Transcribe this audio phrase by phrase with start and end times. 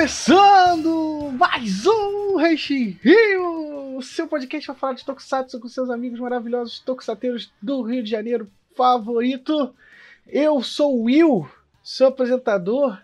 [0.00, 6.18] começando mais um Reishi Rio, o seu podcast para falar de Tokusatsu com seus amigos
[6.18, 9.74] maravilhosos tokusateiros do Rio de Janeiro favorito.
[10.26, 11.46] Eu sou o Will,
[11.84, 12.98] seu apresentador,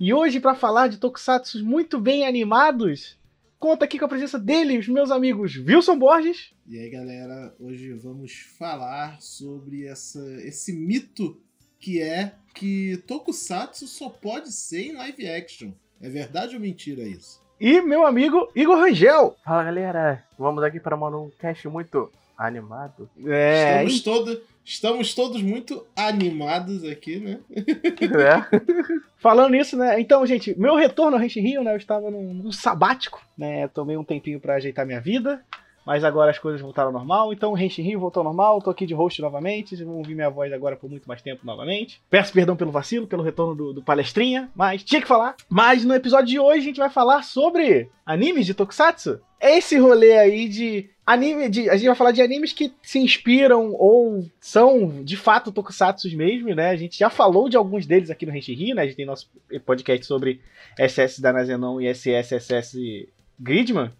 [0.00, 3.16] e hoje para falar de Tokusatsu muito bem animados,
[3.56, 6.52] conta aqui com a presença deles, meus amigos Wilson Borges.
[6.66, 11.40] E aí galera, hoje vamos falar sobre essa, esse mito
[11.78, 15.72] que é que Tokusatsu só pode ser em live action.
[16.02, 17.40] É verdade ou mentira isso?
[17.60, 19.36] E meu amigo Igor Rangel.
[19.44, 23.08] Fala galera, vamos aqui para um cast muito animado.
[23.24, 27.38] É, estamos, todo, estamos todos muito animados aqui, né?
[27.54, 28.58] É.
[29.18, 30.00] Falando nisso, né?
[30.00, 31.72] Então, gente, meu retorno ao Rente Rio, né?
[31.72, 33.68] Eu estava num, num sabático, né?
[33.68, 35.40] Tomei um tempinho para ajeitar minha vida.
[35.84, 38.70] Mas agora as coisas voltaram ao normal, então o Renshin Rio voltou ao normal, tô
[38.70, 42.00] aqui de host novamente, vocês vão ouvir minha voz agora por muito mais tempo novamente.
[42.08, 45.34] Peço perdão pelo vacilo, pelo retorno do, do palestrinha, mas tinha que falar.
[45.48, 49.20] Mas no episódio de hoje a gente vai falar sobre animes de Tokusatsu.
[49.40, 53.72] Esse rolê aí de anime, de, a gente vai falar de animes que se inspiram
[53.72, 56.70] ou são de fato Tokusatsu mesmo, né?
[56.70, 58.82] A gente já falou de alguns deles aqui no Renshin Rio, né?
[58.82, 59.28] A gente tem nosso
[59.66, 60.40] podcast sobre
[60.78, 63.90] SS da Nazenon e SSSS Gridman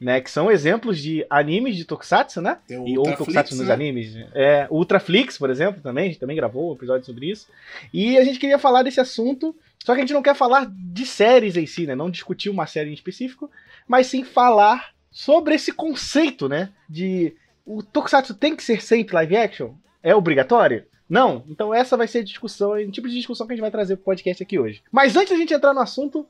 [0.00, 0.20] né?
[0.20, 2.58] Que são exemplos de animes de Tokusatsu, né?
[2.66, 3.60] Tem o e ou Tokusatsu né?
[3.60, 4.16] nos animes.
[4.34, 7.48] É, Ultraflix, por exemplo, também, a gente também gravou um episódio sobre isso.
[7.92, 11.04] E a gente queria falar desse assunto, só que a gente não quer falar de
[11.04, 11.94] séries em si, né?
[11.94, 13.50] Não discutir uma série em específico,
[13.86, 16.70] mas sim falar sobre esse conceito, né?
[16.88, 17.34] De
[17.66, 19.74] o Tokusatsu tem que ser sempre live action?
[20.02, 20.84] É obrigatório?
[21.08, 21.44] Não?
[21.48, 23.96] Então essa vai ser a discussão, o tipo de discussão que a gente vai trazer
[23.96, 24.82] pro podcast aqui hoje.
[24.90, 26.26] Mas antes da gente entrar no assunto,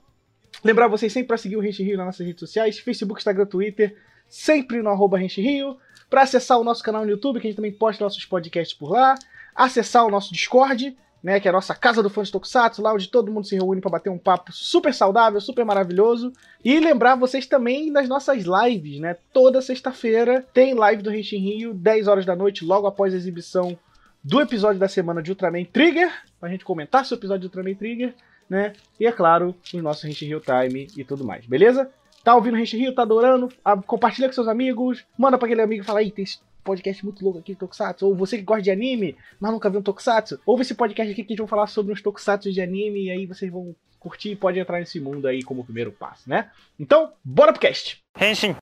[0.62, 3.96] Lembrar vocês sempre para seguir o Rente Rio nas nossas redes sociais, Facebook, Instagram, Twitter,
[4.28, 5.76] sempre no arroba Rio.
[6.08, 8.90] Para acessar o nosso canal no YouTube, que a gente também posta nossos podcasts por
[8.90, 9.14] lá.
[9.54, 12.92] Acessar o nosso Discord, né, que é a nossa casa do fã de Tokusatsu, lá
[12.92, 16.32] onde todo mundo se reúne para bater um papo super saudável, super maravilhoso.
[16.64, 19.16] E lembrar vocês também das nossas lives, né?
[19.32, 23.78] Toda sexta-feira tem live do Rente Rio, 10 horas da noite, logo após a exibição
[24.22, 27.74] do episódio da semana de Ultraman Trigger, pra gente comentar sobre o episódio de Ultraman
[27.74, 28.14] Trigger
[28.50, 28.72] né?
[28.98, 31.88] E é claro, o nosso Rente Rio Time e tudo mais, beleza?
[32.24, 33.48] Tá ouvindo o Rente Rio, tá adorando?
[33.64, 37.04] Ah, compartilha com seus amigos, manda pra aquele amigo e fala aí, tem esse podcast
[37.04, 39.82] muito louco aqui de Tokusatsu, ou você que gosta de anime, mas nunca viu um
[39.82, 43.04] Tokusatsu, ouve esse podcast aqui que a gente vai falar sobre uns Tokusatsu de anime
[43.04, 46.50] e aí vocês vão curtir e pode entrar nesse mundo aí como primeiro passo, né?
[46.78, 48.02] Então, bora pro cast!
[48.20, 48.56] Henshin!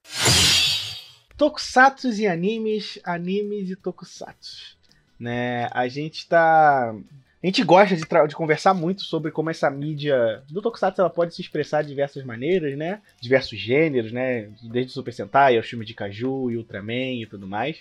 [1.37, 4.77] Tokusatsu e animes, animes e Tokusatsu.
[5.19, 6.95] Né, a gente tá
[7.43, 11.35] a gente gosta de, de, conversar muito sobre como essa mídia do Tokusatsu ela pode
[11.35, 13.01] se expressar de diversas maneiras, né?
[13.21, 14.51] Diversos gêneros, né?
[14.63, 17.79] Desde o Super Sentai aos filmes de Kaju e Ultraman e tudo mais.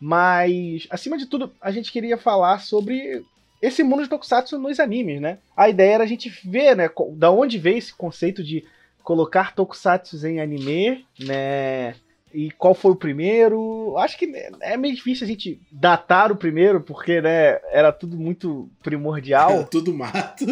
[0.00, 3.22] Mas, acima de tudo, a gente queria falar sobre
[3.60, 5.38] esse mundo de Tokusatsu nos animes, né?
[5.54, 8.64] A ideia era a gente ver, né, da onde veio esse conceito de
[9.02, 11.94] colocar Tokusatsu em anime, né?
[12.32, 13.96] E qual foi o primeiro.
[13.98, 18.68] Acho que é meio difícil a gente datar o primeiro, porque né, era tudo muito
[18.82, 19.50] primordial.
[19.50, 20.44] Era tudo mato.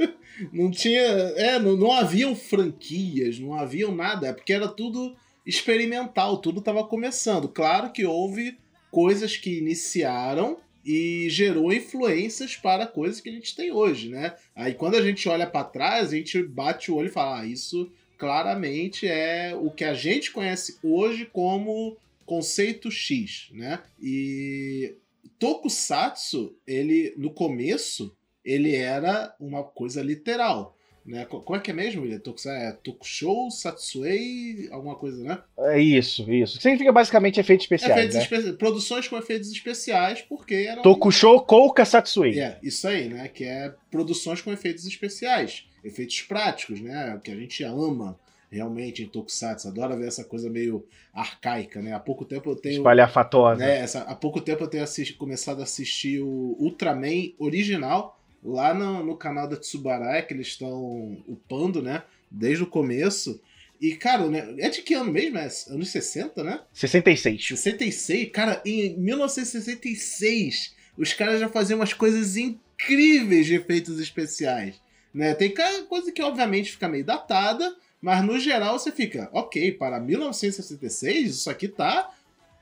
[0.52, 1.00] não tinha.
[1.00, 6.84] É, não, não haviam franquias, não haviam nada, é porque era tudo experimental, tudo estava
[6.84, 7.48] começando.
[7.48, 8.58] Claro que houve
[8.90, 14.34] coisas que iniciaram e gerou influências para coisas que a gente tem hoje, né?
[14.54, 17.46] Aí quando a gente olha para trás, a gente bate o olho e fala, ah,
[17.46, 17.90] isso
[18.22, 23.82] claramente é o que a gente conhece hoje como conceito X, né?
[24.00, 24.94] E
[25.40, 30.78] Tokusatsu, ele no começo, ele era uma coisa literal.
[31.04, 31.24] Né?
[31.24, 32.22] Como é que é mesmo, William?
[32.46, 35.42] É Tokushow, Satsuei, alguma coisa, né?
[35.58, 36.60] É isso, isso.
[36.60, 38.14] Significa basicamente efeitos especiais.
[38.14, 38.52] Efeitos né?
[38.52, 40.82] Produções com efeitos especiais, porque eram.
[40.82, 42.38] Tokushow Kouka Satsuei.
[42.38, 43.26] É, isso aí, né?
[43.26, 47.20] Que é produções com efeitos especiais efeitos práticos, né?
[47.22, 48.18] Que a gente ama
[48.50, 49.68] realmente em Tokusatsu.
[49.68, 51.94] Adora ver essa coisa meio arcaica, né?
[51.94, 52.76] Há pouco tempo eu tenho.
[52.76, 53.58] Espalhafatosa.
[53.58, 58.74] Né, essa, há pouco tempo eu tenho assisti, começado a assistir o Ultraman original lá
[58.74, 62.02] no, no canal da Tsubaraya, que eles estão upando, né?
[62.30, 63.40] Desde o começo.
[63.80, 65.38] E, cara, né, é de que ano mesmo?
[65.38, 66.60] É anos 60, né?
[66.72, 67.48] 66.
[67.48, 68.30] 66?
[68.30, 74.80] Cara, em 1966, os caras já faziam umas coisas incríveis de efeitos especiais.
[75.12, 75.34] Né?
[75.34, 75.52] Tem
[75.88, 81.50] coisa que obviamente fica meio datada, mas no geral você fica, ok, para 1966 isso
[81.50, 82.10] aqui tá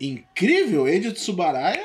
[0.00, 0.88] incrível.
[0.88, 1.84] Eiji Tsubaraya,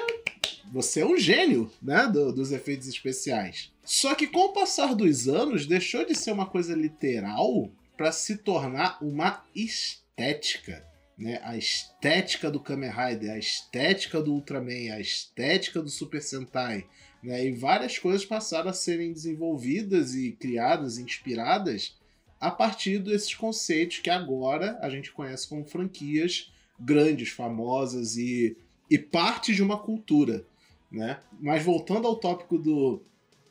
[0.71, 3.71] você é um gênio né, do, dos efeitos especiais.
[3.83, 8.37] Só que com o passar dos anos deixou de ser uma coisa literal para se
[8.37, 10.85] tornar uma estética.
[11.17, 11.39] Né?
[11.43, 16.85] A estética do Kamen Rider, a estética do Ultraman, a estética do Super Sentai
[17.23, 17.45] né?
[17.45, 21.95] E várias coisas passaram a serem desenvolvidas e criadas, inspiradas
[22.39, 28.57] a partir desses conceitos que agora a gente conhece como franquias grandes, famosas e,
[28.89, 30.45] e parte de uma cultura,
[30.91, 31.19] né?
[31.39, 33.01] Mas voltando ao tópico do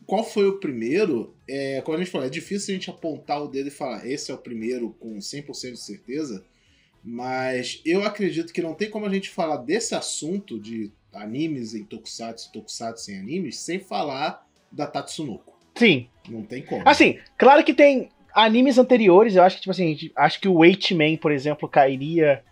[0.06, 3.48] qual foi o primeiro, é, como a gente falou, é difícil a gente apontar o
[3.48, 6.44] dedo e falar esse é o primeiro com 100% de certeza,
[7.02, 11.84] mas eu acredito que não tem como a gente falar desse assunto de animes em
[11.84, 15.54] tokusatsu, tokusatsu em animes, sem falar da Tatsunoko.
[15.74, 16.08] Sim.
[16.28, 16.82] Não tem como.
[16.84, 21.16] Assim, claro que tem animes anteriores, eu acho que, tipo assim, acho que o Eight-Man,
[21.16, 22.42] por exemplo, cairia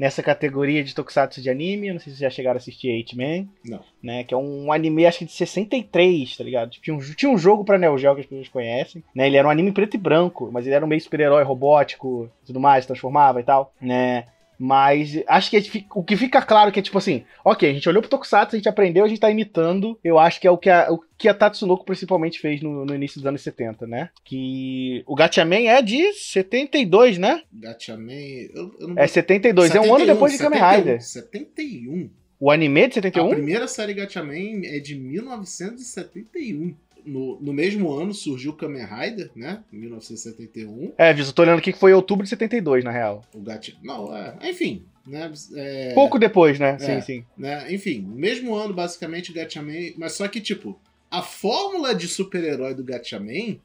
[0.00, 1.88] nessa categoria de tokusatsu de anime.
[1.88, 3.46] Eu não sei se vocês já chegaram a assistir Eight-Man.
[3.62, 3.80] Não.
[4.02, 6.70] Né, que é um anime, acho que de 63, tá ligado?
[6.70, 9.04] Tinha um, tinha um jogo pra Neo Geo que as pessoas conhecem.
[9.14, 12.30] Né, ele era um anime preto e branco, mas ele era um meio super-herói robótico
[12.46, 13.74] tudo mais, transformava e tal.
[13.78, 14.24] Né?
[14.62, 15.62] Mas acho que é,
[15.94, 18.54] o que fica claro é que é tipo assim, ok, a gente olhou pro Tokusatsu,
[18.54, 19.98] a gente aprendeu, a gente tá imitando.
[20.04, 22.94] Eu acho que é o que a, o que a Tatsunoko principalmente fez no, no
[22.94, 24.10] início dos anos 70, né?
[24.22, 27.42] Que o Gatchaman é de 72, né?
[27.50, 28.12] Gatchaman.
[28.54, 28.98] Eu, eu não...
[28.98, 31.02] É 72, 71, é um ano depois de Kamen Rider.
[31.02, 32.10] 71.
[32.38, 33.26] O anime é de 71?
[33.26, 36.74] A primeira série Gatchaman é de 1971
[37.04, 39.62] no, no mesmo ano surgiu o Kamen Rider, né?
[39.72, 40.92] Em 1971.
[40.98, 43.22] É, eu tô olhando aqui que foi outubro de 72, na real.
[43.34, 43.76] O Gat...
[43.82, 44.36] Não, é.
[44.42, 45.32] Enfim, né?
[45.54, 45.92] É...
[45.94, 46.76] Pouco depois, né?
[46.80, 47.24] É, sim, sim.
[47.36, 47.72] Né?
[47.72, 49.94] Enfim, no mesmo ano, basicamente, Gatchaman.
[49.96, 50.80] Mas só que, tipo,
[51.10, 53.58] a fórmula de super-herói do Gatchaman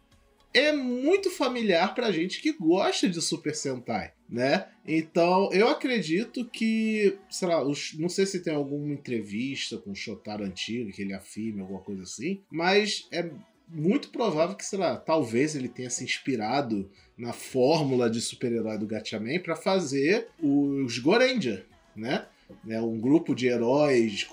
[0.53, 4.67] é muito familiar pra gente que gosta de Super Sentai, né?
[4.87, 10.43] Então, eu acredito que, sei lá, não sei se tem alguma entrevista com o Shotaro
[10.43, 13.29] antigo, que ele afirma, alguma coisa assim, mas é
[13.67, 18.87] muito provável que, sei lá, talvez ele tenha se inspirado na fórmula de super-herói do
[18.87, 22.27] Gatchaman para fazer os Goranger, né?
[22.67, 24.27] É um grupo de heróis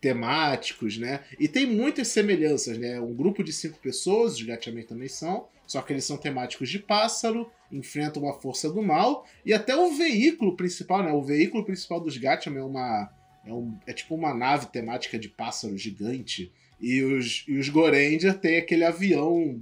[0.00, 1.24] temáticos, né?
[1.38, 3.00] E tem muitas semelhanças, né?
[3.00, 6.78] Um grupo de cinco pessoas, os Gatchaman também são, só que eles são temáticos de
[6.78, 11.12] pássaro, enfrentam uma força do mal, e até o veículo principal, né?
[11.12, 13.10] O veículo principal dos Gatchaman é uma.
[13.46, 16.50] É, um, é tipo uma nave temática de pássaro gigante.
[16.80, 19.58] E os, e os Goranger tem aquele avião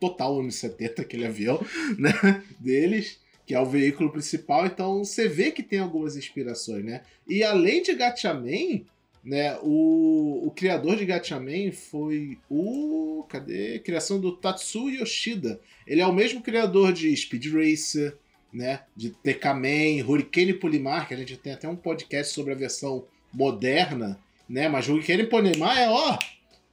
[0.00, 1.64] total anos 70, aquele avião,
[1.98, 2.42] né?
[2.58, 7.02] Deles que é o veículo principal, então você vê que tem algumas inspirações, né?
[7.26, 8.84] E além de Gatchaman,
[9.24, 9.56] né?
[9.62, 13.24] O, o criador de Gatchaman foi o.
[13.28, 13.78] Cadê?
[13.78, 15.60] Criação do Tatsu Yoshida.
[15.86, 18.16] Ele é o mesmo criador de Speed Racer,
[18.52, 18.82] né?
[18.96, 24.18] De TK-Man, Hurricane Polimar, que a gente tem até um podcast sobre a versão moderna,
[24.48, 24.68] né?
[24.68, 26.18] Mas Hurricane Polimar é ó.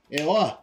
[0.10, 0.58] É ó.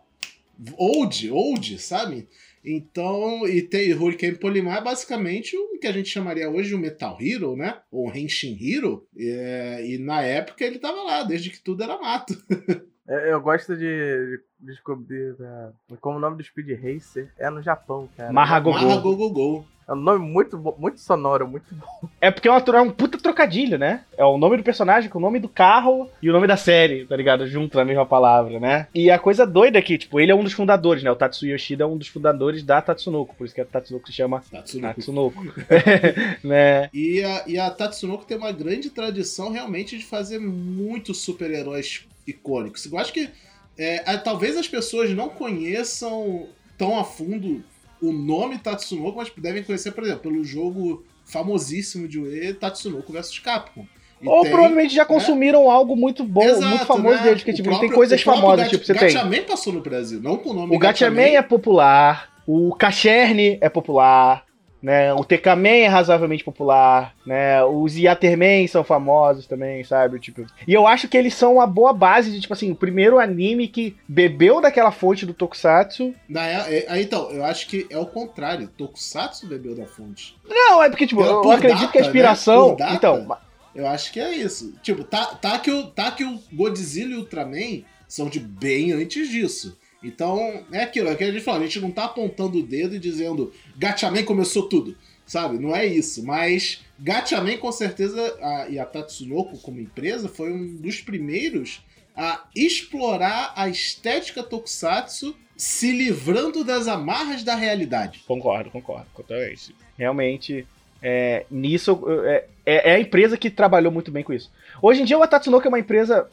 [0.76, 2.26] Old, old, sabe?
[2.66, 7.16] Então, e tem Hurricane Polimar é basicamente o que a gente chamaria hoje um Metal
[7.20, 7.80] Hero, né?
[7.92, 9.06] Ou Henshin Hero.
[9.16, 12.34] É, e na época ele tava lá, desde que tudo era mato.
[13.08, 15.70] É, eu gosto de descobrir né,
[16.00, 18.32] como o nome do Speed Racer é no Japão, cara.
[18.32, 18.78] Mahagogô.
[18.78, 19.64] Mahagogô.
[19.88, 22.08] É um nome muito, muito sonoro, muito bom.
[22.20, 24.02] É porque é, uma, é um puta trocadilho, né?
[24.18, 27.06] É o nome do personagem com o nome do carro e o nome da série,
[27.06, 27.46] tá ligado?
[27.46, 28.88] Junto na mesma palavra, né?
[28.92, 31.10] E a coisa doida aqui, tipo, ele é um dos fundadores, né?
[31.10, 34.12] O Tatsuya Yoshida é um dos fundadores da Tatsunoko, por isso que a Tatsunoko se
[34.12, 34.94] chama Tatsunoko.
[34.96, 35.44] Tatsunoko.
[36.42, 36.90] né?
[36.92, 42.90] E a, e a Tatsunoko tem uma grande tradição realmente de fazer muitos super-heróis icônicos.
[42.90, 43.30] Eu acho que
[43.78, 47.62] é, talvez as pessoas não conheçam tão a fundo
[48.00, 53.38] o nome Tatsunoko, mas devem conhecer, por exemplo, pelo jogo famosíssimo de Ue, Tatsunoko vs
[53.38, 53.86] Capcom.
[54.20, 55.08] E Ou tem, provavelmente já né?
[55.08, 55.70] consumiram né?
[55.70, 57.22] algo muito bom, Exato, muito famoso né?
[57.24, 59.22] deles, que tipo, próprio, tem coisas famosas, Gat, tipo, você Gatchaman tem.
[59.30, 63.68] Gatchaman passou no Brasil, não com o nome O Gatchaman é popular, o Cacherne é
[63.68, 64.45] popular,
[64.86, 65.12] né?
[65.12, 67.60] O TK-Man é razoavelmente popular, né?
[67.64, 70.20] Os Yaterman são famosos também, sabe?
[70.20, 73.18] Tipo, e eu acho que eles são uma boa base de, tipo assim, o primeiro
[73.18, 76.14] anime que bebeu daquela fonte do Tokusatsu.
[76.28, 78.68] Na, é, é, então, eu acho que é o contrário.
[78.78, 80.36] Tokusatsu bebeu da fonte.
[80.48, 82.76] Não, é porque, tipo, eu, eu acredito data, que a inspiração.
[82.78, 82.92] Né?
[82.92, 83.36] Então.
[83.74, 84.72] Eu acho que é isso.
[84.84, 88.92] Tipo, tá, tá, que o, tá que o Godzilla e o Ultraman são de bem
[88.92, 89.76] antes disso.
[90.02, 92.62] Então, é aquilo, é o que a gente fala, a gente não tá apontando o
[92.62, 95.58] dedo e dizendo Gatchaman começou tudo, sabe?
[95.58, 100.76] Não é isso, mas Gatchaman com certeza, a, e a Tatsunoko como empresa, foi um
[100.76, 101.82] dos primeiros
[102.16, 108.22] a explorar a estética tokusatsu se livrando das amarras da realidade.
[108.26, 109.06] Concordo, concordo,
[109.52, 109.74] isso.
[109.96, 110.66] Realmente,
[111.02, 114.50] é, nisso, é, é, é, a empresa que trabalhou muito bem com isso.
[114.82, 116.28] Hoje em dia, a Tatsunoko é uma empresa,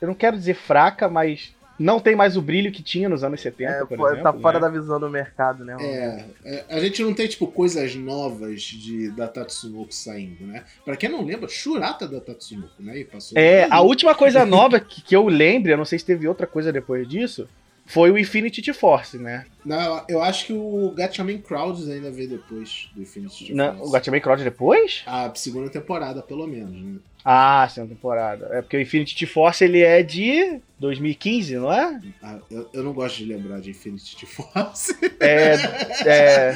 [0.00, 3.40] eu não quero dizer fraca, mas não tem mais o brilho que tinha nos anos
[3.40, 4.22] 70, é, por exemplo.
[4.22, 4.60] Tá fora né?
[4.60, 5.76] da visão do mercado, né?
[5.80, 10.64] É, é, a gente não tem, tipo, coisas novas de, da Tatsunoko saindo, né?
[10.84, 12.98] Pra quem não lembra, Shurata da Tatsunoko, né?
[12.98, 16.04] E passou é, a última coisa nova que, que eu lembro, eu não sei se
[16.04, 17.48] teve outra coisa depois disso,
[17.84, 19.46] foi o Infinity Force, né?
[19.66, 23.88] Não, eu acho que o Gatchaman Crowds ainda veio depois do Infinity Não, Force.
[23.88, 25.02] o Gatchaman Crowd depois?
[25.04, 27.00] A segunda temporada, pelo menos, né?
[27.24, 28.48] Ah, segunda temporada.
[28.52, 32.00] É porque o Infinity Force ele é de 2015, não é?
[32.22, 34.96] Ah, eu, eu não gosto de lembrar de Infinity Force.
[35.18, 35.56] É.
[36.06, 36.54] é...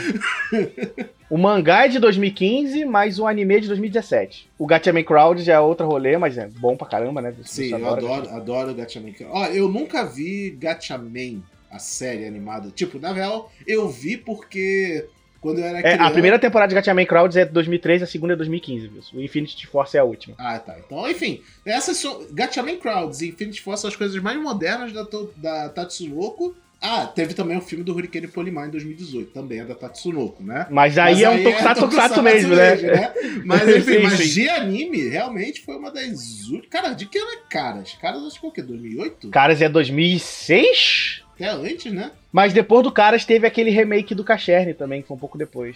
[1.28, 4.48] O mangá é de 2015, mas o anime é de 2017.
[4.56, 7.34] O Gatchaman Crowd já é outro rolê, mas é bom pra caramba, né?
[7.42, 9.12] Sim, eu adoro, adoro Gatchaman.
[9.30, 12.70] Ó, eu nunca vi Gatchaman, a série animada.
[12.70, 15.06] Tipo, na real, eu vi porque
[15.40, 16.04] quando eu era É, criança...
[16.04, 19.02] a primeira temporada de Gatchaman Crowds é de 2013, a segunda é 2015, viu?
[19.14, 20.34] O Infinity Force é a última.
[20.38, 20.76] Ah, tá.
[20.78, 22.26] Então, enfim, essas são.
[22.32, 26.54] Gatchaman Crowds e Infinity Force são as coisas mais modernas da, da Tatsunoko.
[26.82, 30.66] Ah, teve também o filme do Hurricane Polimar em 2018, também é da Tatsunoko, né?
[30.70, 33.12] Mas aí é um tokusatsu tokusatsu mesmo, né?
[33.44, 34.28] Mas enfim, Sim, mas sim.
[34.28, 36.68] de anime, realmente foi uma das últimas.
[36.70, 37.92] Cara, de que ano é Caras?
[38.00, 38.62] Caras acho que é o quê?
[38.62, 39.28] 2008?
[39.28, 41.19] Caras é 2006?
[41.40, 42.10] Até antes, né?
[42.30, 45.74] Mas depois do Caras teve aquele remake do Cacherne também, que foi um pouco depois.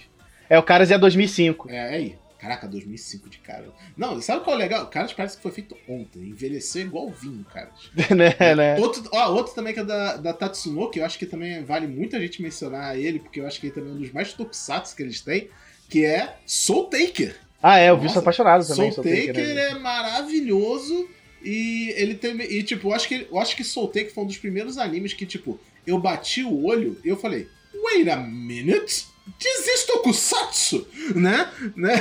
[0.49, 1.71] É, o Caras é 2005.
[1.71, 2.19] É, aí.
[2.39, 3.65] Caraca, 2005 de cara.
[3.97, 4.87] Não, sabe qual é o legal?
[4.89, 6.29] Caras parece que foi feito ontem.
[6.29, 7.91] Envelheceu igual vinho, Caras.
[8.15, 8.79] né, né?
[8.79, 12.15] Outro, ó, outro também que é da, da Tatsunoko, eu acho que também vale muito
[12.15, 14.95] a gente mencionar ele, porque eu acho que ele também é um dos mais tokusatsu
[14.95, 15.49] que eles têm,
[15.89, 17.35] que é Soul Taker.
[17.63, 18.93] Ah, é, eu vi Nossa, sou apaixonado também.
[18.93, 19.71] Soul Soul Taker, Taker né?
[19.71, 21.09] é maravilhoso
[21.45, 24.27] e ele tem e tipo, eu acho que eu acho que Soul Taker foi um
[24.27, 29.07] dos primeiros animes que tipo, eu bati o olho e eu falei: "Wait a minute,
[29.39, 31.51] this is tokusatsu", né?
[31.77, 31.95] né?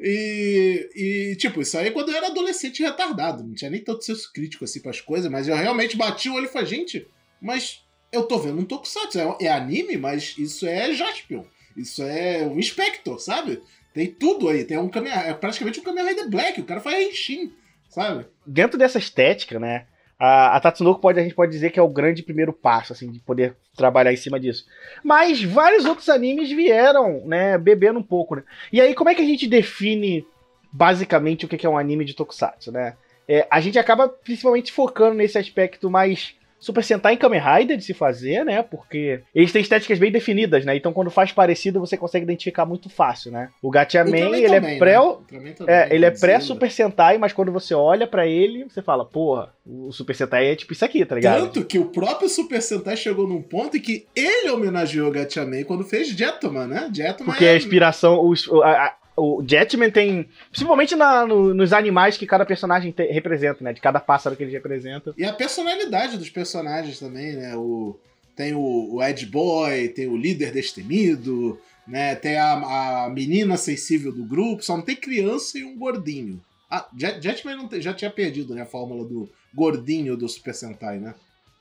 [0.00, 4.04] e, e tipo, isso aí é quando eu era adolescente retardado, não tinha nem tanto
[4.04, 7.06] senso crítico assim pras coisas, mas eu realmente bati o olho e falei: "Gente,
[7.40, 11.44] mas eu tô vendo um tokusatsu, é, é anime, mas isso é Jaspion.
[11.76, 13.62] Isso é um Inspector, sabe?
[13.92, 14.64] Tem tudo aí.
[14.64, 16.60] Tem um Kamen, é praticamente um Kamen Rider Black.
[16.60, 17.52] O cara faz Henshin,
[17.96, 18.26] sabe?
[18.46, 19.86] Dentro dessa estética, né?
[20.18, 23.10] A, a Tatsunoko pode, a gente pode dizer que é o grande primeiro passo, assim,
[23.10, 24.66] de poder trabalhar em cima disso.
[25.02, 28.42] Mas vários outros animes vieram, né, bebendo um pouco, né?
[28.70, 30.26] E aí, como é que a gente define
[30.70, 32.96] basicamente o que é um anime de Tokusatsu, né?
[33.26, 36.34] É, a gente acaba principalmente focando nesse aspecto mais
[36.66, 38.60] Super Sentai em Kamen Rider de se fazer, né?
[38.60, 40.74] Porque eles têm estéticas bem definidas, né?
[40.76, 43.50] Então quando faz parecido você consegue identificar muito fácil, né?
[43.62, 45.54] O Gatchaman, ele também, é pré né?
[45.68, 49.92] É, ele é pré-Super Sentai, mas quando você olha pra ele, você fala, porra, o
[49.92, 51.42] Super Sentai é tipo isso aqui, tá ligado?
[51.42, 55.62] Tanto que o próprio Super Sentai chegou num ponto em que ele homenageou o Gatchaman
[55.62, 56.90] quando fez Jetman, né?
[56.92, 57.50] Jetman Porque é...
[57.52, 62.92] a inspiração, os- a- o Jetman tem, principalmente na- no- nos animais que cada personagem
[62.92, 63.72] te- representa, né?
[63.72, 65.14] De cada pássaro que ele representa.
[65.16, 67.56] E a personalidade dos personagens também, né?
[67.56, 67.98] O,
[68.36, 72.14] tem o, o Ed Boy, tem o líder destemido, né?
[72.14, 76.40] Tem a, a menina sensível do grupo, só não tem criança e um gordinho.
[76.70, 80.52] Ah, Jet, Jetman não tem- já tinha perdido né, a fórmula do gordinho do Super
[80.54, 81.14] Sentai, né?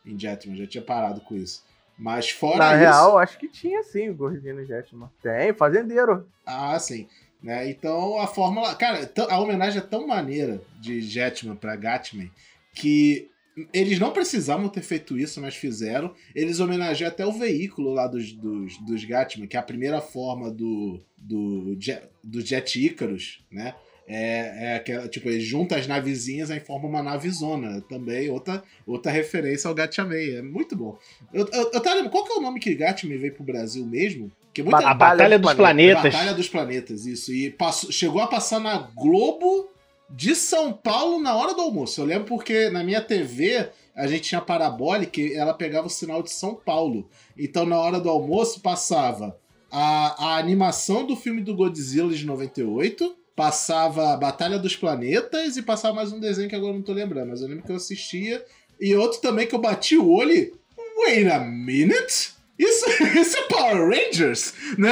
[0.06, 1.64] Em Jetman, já tinha parado com isso.
[1.98, 2.80] Mas fora Na isso.
[2.82, 5.10] real, acho que tinha sim o gordinho Jetman.
[5.24, 6.28] Tem, fazendeiro.
[6.46, 7.08] Ah, sim.
[7.46, 7.70] Né?
[7.70, 8.74] Então a fórmula.
[8.74, 12.28] Cara, t- a homenagem é tão maneira de Jetman pra Gatman
[12.74, 13.30] que
[13.72, 16.12] eles não precisavam ter feito isso, mas fizeram.
[16.34, 20.50] Eles homenageiam até o veículo lá dos, dos, dos Gatman, que é a primeira forma
[20.50, 23.76] do, do, Jet, do Jet Icarus, né?
[24.08, 27.80] É, é aquela, tipo, ele junta as navezinhas e forma uma navezona.
[27.82, 30.16] Também outra, outra referência ao Gatchaman.
[30.16, 30.98] É muito bom.
[31.32, 33.86] Eu, eu, eu tava lembrando, qual que é o nome que Gatchaman veio pro Brasil
[33.86, 34.32] mesmo?
[34.56, 36.14] Que muita, A Batalha dos Planetas.
[36.14, 37.34] Batalha dos Planetas, isso.
[37.34, 39.70] E passou, chegou a passar na Globo
[40.10, 42.00] de São Paulo na hora do almoço.
[42.00, 46.24] Eu lembro porque na minha TV a gente tinha parabólica e ela pegava o sinal
[46.24, 47.10] de São Paulo.
[47.38, 49.38] Então na hora do almoço passava
[49.70, 55.62] a, a animação do filme do Godzilla de 98, passava a Batalha dos Planetas e
[55.62, 57.76] passava mais um desenho que agora eu não tô lembrando, mas eu lembro que eu
[57.76, 58.42] assistia.
[58.80, 60.58] E outro também que eu bati o olho.
[60.98, 62.35] Wait a minute?
[62.58, 62.86] Isso,
[63.20, 64.54] isso é Power Rangers?
[64.78, 64.92] Né?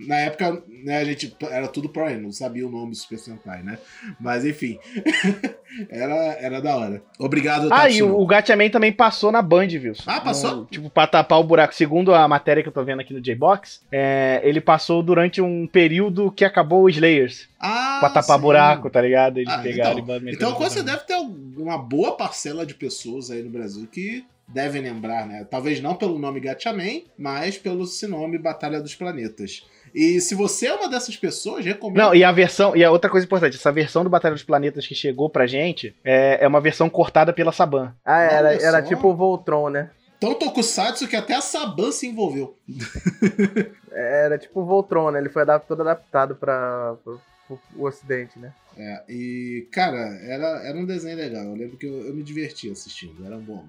[0.00, 3.18] Na época, né, a gente era tudo Power Rangers, não sabia o nome do Super
[3.18, 3.78] Sentai, né?
[4.20, 4.78] Mas enfim,
[5.88, 7.02] era, era da hora.
[7.18, 9.92] Obrigado, Ah, e o, o Gatchaman também passou na Band, viu?
[10.06, 10.56] Ah, passou?
[10.56, 11.74] No- tipo, pra tapar o buraco.
[11.74, 15.66] Segundo a matéria que eu tô vendo aqui no J-Box, é, ele passou durante um
[15.66, 17.48] período que acabou o Slayers.
[17.60, 18.42] Ah, pra tapar sim.
[18.42, 19.38] buraco, tá ligado?
[19.38, 21.16] Eles Ah, pegaram então, e Então você deve ter
[21.56, 25.46] uma boa parcela de pessoas aí no Brasil que devem lembrar, né?
[25.50, 29.66] Talvez não pelo nome Gatchaman, mas pelo nome Batalha dos Planetas.
[29.94, 31.98] E se você é uma dessas pessoas, recomendo.
[31.98, 34.86] Não, e a versão, e a outra coisa importante, essa versão do Batalha dos Planetas
[34.86, 37.94] que chegou pra gente é, é uma versão cortada pela Saban.
[38.04, 39.90] Ah, era, era tipo o Voltron, né?
[40.20, 42.56] Tão tokusatsu que até a Saban se envolveu.
[43.92, 45.20] Era tipo o Voltron, né?
[45.20, 47.20] Ele foi adap- todo adaptado pra, pro,
[47.76, 48.52] o Ocidente, né?
[48.76, 51.44] É, e, cara, era, era um desenho legal.
[51.44, 53.24] Eu lembro que eu, eu me divertia assistindo.
[53.24, 53.64] Era bom.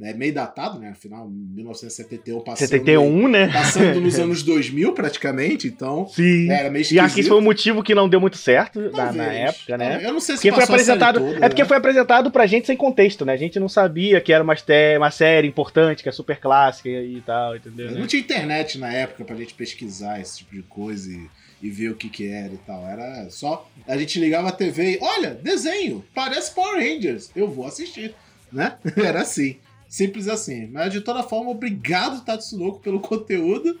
[0.00, 0.88] Né, meio datado, né?
[0.92, 2.68] Afinal, 1971 passando.
[2.68, 3.48] 71, né?
[3.52, 5.68] Passando nos anos 2000, praticamente.
[5.68, 6.50] Então, Sim.
[6.50, 7.14] era meio E esquisito.
[7.14, 10.00] que esse foi o motivo que não deu muito certo na, na época, né?
[10.02, 11.20] Eu não sei se Porque foi apresentado.
[11.20, 11.68] toda, é porque né?
[11.68, 13.34] foi apresentado pra gente sem contexto, né?
[13.34, 14.54] A gente não sabia que era uma,
[14.96, 17.90] uma série importante, que é super clássica e tal, entendeu?
[17.90, 18.06] Não né?
[18.06, 21.26] tinha internet na época pra gente pesquisar esse tipo de coisa e,
[21.62, 22.88] e ver o que que era e tal.
[22.88, 23.68] Era só.
[23.86, 24.98] A gente ligava a TV e.
[25.02, 26.02] Olha, desenho!
[26.14, 27.30] Parece Power Rangers.
[27.36, 28.14] Eu vou assistir.
[28.50, 28.76] Né?
[28.96, 29.58] Era assim.
[29.90, 30.68] Simples assim.
[30.68, 33.76] Mas de toda forma, obrigado, Tatsunoko, pelo conteúdo.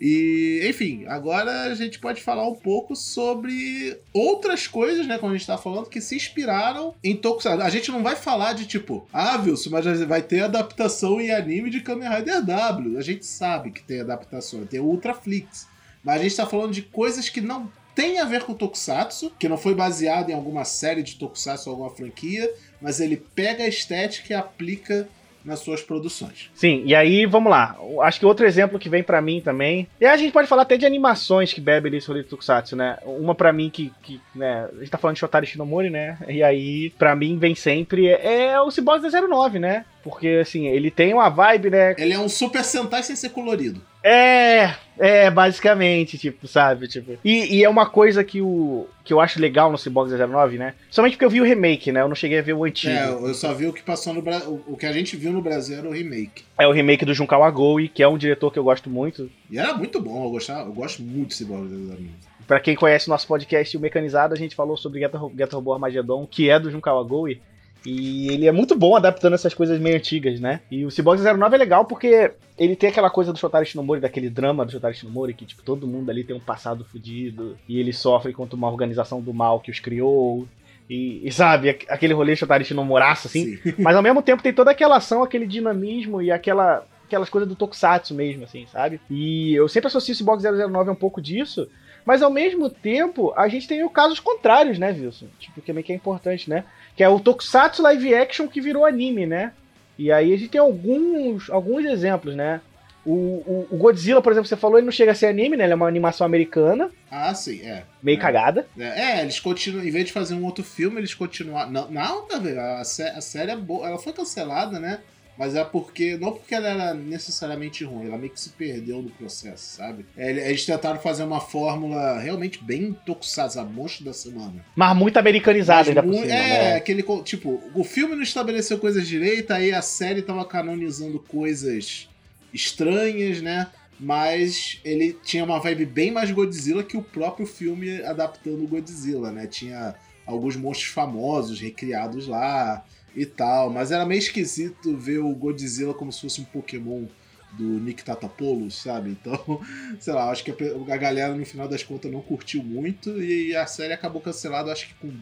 [0.00, 5.18] E, enfim, agora a gente pode falar um pouco sobre outras coisas, né?
[5.18, 7.62] Como a gente tá falando, que se inspiraram em Tokusatsu.
[7.62, 11.68] A gente não vai falar de tipo, ah, Wilson, mas vai ter adaptação em anime
[11.68, 12.96] de Kamen Rider W.
[12.96, 15.66] A gente sabe que tem adaptação, tem Ultraflix.
[16.04, 19.48] Mas a gente tá falando de coisas que não tem a ver com Tokusatsu, que
[19.48, 22.48] não foi baseado em alguma série de Tokusatsu ou alguma franquia,
[22.80, 25.08] mas ele pega a estética e aplica
[25.44, 26.50] nas suas produções.
[26.54, 27.76] Sim, e aí, vamos lá.
[28.02, 29.88] Acho que outro exemplo que vem pra mim também.
[30.00, 32.98] E aí a gente pode falar até de animações que bebem nesse rolê Tokusatsu, né?
[33.04, 36.18] Uma pra mim que, que né, a gente tá falando de Shotari Shinomori, né?
[36.28, 39.84] E aí, pra mim, vem sempre é o Cyborg 09, né?
[40.02, 41.94] Porque, assim, ele tem uma vibe, né?
[41.98, 43.80] Ele é um Super Sentai sem ser colorido.
[44.02, 46.88] É, é, basicamente, tipo, sabe?
[46.88, 47.18] Tipo.
[47.22, 50.74] E, e é uma coisa que, o, que eu acho legal no Cyborg 09, né?
[50.90, 52.00] Somente porque eu vi o remake, né?
[52.00, 52.92] Eu não cheguei a ver o antigo.
[52.92, 54.62] É, eu só vi o que passou no Brasil.
[54.66, 56.44] O que a gente viu no Brasil era o remake.
[56.58, 59.30] É o remake do Junkawa Agoi, que é um diretor que eu gosto muito.
[59.50, 62.08] E era muito bom, eu, gostava, eu gosto muito desse Cyborg 09.
[62.46, 65.72] Pra quem conhece o nosso podcast O Mecanizado, a gente falou sobre Getter, Getter Robô
[65.72, 67.40] Armageddon, que é do Junkawa Agoi.
[67.84, 70.60] E ele é muito bom adaptando essas coisas meio antigas, né?
[70.70, 74.28] E o Cyborg 09 é legal porque ele tem aquela coisa do Shotari Shinomori, daquele
[74.28, 77.92] drama do Shotari Shinomori, que tipo, todo mundo ali tem um passado fudido, e ele
[77.92, 80.46] sofre contra uma organização do mal que os criou.
[80.88, 83.56] E, e sabe, aqu- aquele rolê Shotari Shinomoraço, assim.
[83.56, 83.74] Sim.
[83.78, 87.54] Mas ao mesmo tempo tem toda aquela ação, aquele dinamismo e aquela, aquelas coisas do
[87.56, 89.00] Tokusatsu mesmo, assim, sabe?
[89.08, 91.66] E eu sempre associo o Cyborg 009 a um pouco disso,
[92.04, 95.26] mas ao mesmo tempo a gente tem os casos contrários, né, Wilson?
[95.38, 96.64] Tipo, que também que é importante, né?
[97.00, 99.54] Que é o Tokusatsu live action que virou anime, né?
[99.98, 102.60] E aí a gente tem alguns, alguns exemplos, né?
[103.06, 105.64] O, o, o Godzilla, por exemplo, você falou, ele não chega a ser anime, né?
[105.64, 107.84] Ele é uma animação americana, Ah, sim, é.
[108.02, 108.20] meio É.
[108.20, 108.66] cagada.
[108.78, 111.70] É, é, eles continuam, em vez de fazer um outro filme, eles continuaram.
[111.70, 112.36] Não, não tá?
[112.36, 113.86] A, a série é boa.
[113.88, 114.98] Ela foi cancelada, né?
[115.40, 116.18] Mas é porque.
[116.18, 120.04] Não porque ela era necessariamente ruim, ela meio que se perdeu no processo, sabe?
[120.14, 124.62] É, Eles tentaram fazer uma fórmula realmente bem tokusatsu, a monstro da semana.
[124.76, 126.74] Mas muito americanizada Mas ainda por cima, é, né?
[126.74, 127.02] aquele.
[127.22, 132.06] Tipo, o filme não estabeleceu coisas direito, aí a série tava canonizando coisas
[132.52, 133.68] estranhas, né?
[133.98, 139.32] Mas ele tinha uma vibe bem mais Godzilla que o próprio filme adaptando o Godzilla,
[139.32, 139.46] né?
[139.46, 139.94] Tinha
[140.26, 143.70] alguns monstros famosos recriados lá e tal.
[143.70, 147.06] Mas era meio esquisito ver o Godzilla como se fosse um Pokémon
[147.52, 149.10] do Nick Tatapoulos, sabe?
[149.10, 149.60] Então,
[149.98, 153.66] sei lá, acho que a galera no final das contas não curtiu muito e a
[153.66, 155.12] série acabou cancelada, acho que com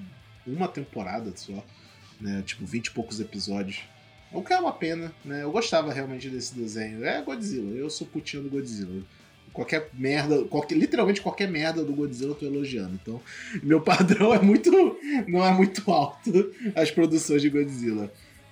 [0.46, 1.64] uma temporada só,
[2.20, 2.42] né?
[2.44, 3.80] Tipo, 20 e poucos episódios.
[4.30, 5.42] O que é uma pena, né?
[5.42, 7.04] Eu gostava realmente desse desenho.
[7.04, 9.02] É Godzilla, eu sou putinho do Godzilla.
[9.58, 12.96] Qualquer merda, qualquer, literalmente qualquer merda do Godzilla eu tô elogiando.
[13.02, 13.20] Então,
[13.60, 14.70] meu padrão é muito.
[15.26, 18.08] não é muito alto as produções de Godzilla.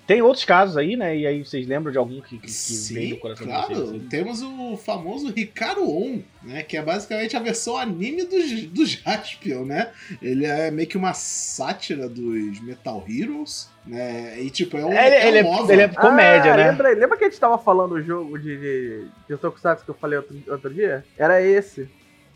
[0.07, 1.16] Tem outros casos aí, né?
[1.16, 3.69] E aí vocês lembram de algum que, que, que Sim, do coração claro.
[3.69, 3.90] de vocês?
[3.90, 4.09] assim?
[4.09, 6.62] Temos o famoso Ricardo On, né?
[6.62, 9.90] Que é basicamente a versão anime dos, dos Jaspion, né?
[10.23, 14.40] Ele é meio que uma sátira dos Metal Heroes, né?
[14.40, 15.73] E tipo, é um, Ele, é ele, um é, OVA.
[15.73, 16.71] ele é comédia, ah, né?
[16.71, 19.95] Lembra, lembra que a gente tava falando o jogo de, de, de Tokusatsu que eu
[19.95, 21.05] falei outro, outro dia?
[21.19, 21.88] Era esse.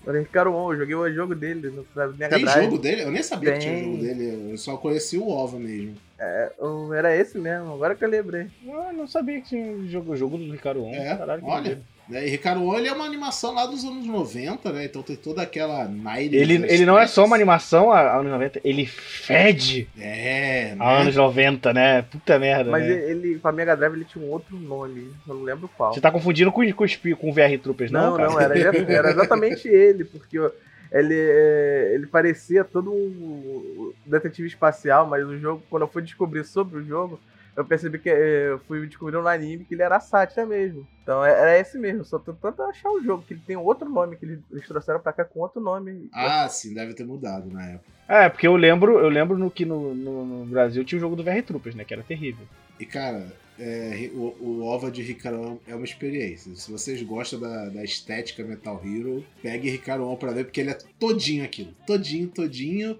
[0.06, 1.86] O Ricardo On, eu joguei o jogo dele no
[2.16, 3.02] Mega Tem jogo dele?
[3.02, 3.84] Eu nem sabia que tinha Tem.
[3.84, 4.52] jogo dele.
[4.52, 5.94] Eu só conheci o OVA mesmo.
[6.18, 6.52] É,
[6.96, 8.48] Era esse mesmo, agora que eu lembrei.
[8.64, 10.92] Eu não sabia que tinha jogo, jogo do Ricardo On.
[10.94, 11.82] É, Caralho, que olha.
[12.10, 12.26] Né?
[12.26, 14.84] E Ricardo ele é uma animação lá dos anos 90, né?
[14.86, 16.34] Então tem toda aquela night.
[16.34, 20.76] Ele, ele não é só uma animação a, a anos 90, ele fede É, né?
[20.84, 22.02] a anos 90, né?
[22.02, 22.92] Puta merda, Mas né?
[23.10, 25.94] ele, pra Mega Drive, ele tinha um outro nome, eu não lembro qual.
[25.94, 26.84] Você tá confundindo com, com,
[27.16, 28.28] com o VR Troopers, não, Não, cara?
[28.28, 30.50] não, era, era exatamente ele, porque ó,
[30.90, 36.44] ele, é, ele parecia todo um detetive espacial, mas o jogo, quando eu fui descobrir
[36.44, 37.20] sobre o jogo,
[37.60, 40.86] eu percebi que eu fui descobrir no anime que ele era sátira mesmo.
[41.02, 42.04] Então é- era esse mesmo.
[42.04, 45.12] Só tô tentando achar o jogo, que ele tem outro nome, que eles trouxeram pra
[45.12, 46.08] cá com outro nome.
[46.12, 47.90] Ah, sim, deve ter mudado na época.
[48.08, 51.14] É, porque eu lembro, eu lembro no que no, no- no Brasil tinha o jogo
[51.16, 51.84] do VR Troopers, né?
[51.84, 52.44] Que era terrível.
[52.78, 53.26] E, cara,
[53.58, 56.54] é, o, o OVA de Ricarão é uma experiência.
[56.56, 60.78] Se vocês gostam da, da estética Metal Hero, pegue Ricarão pra ver, porque ele é
[60.98, 61.72] todinho aquilo.
[61.86, 62.98] Todinho, todinho.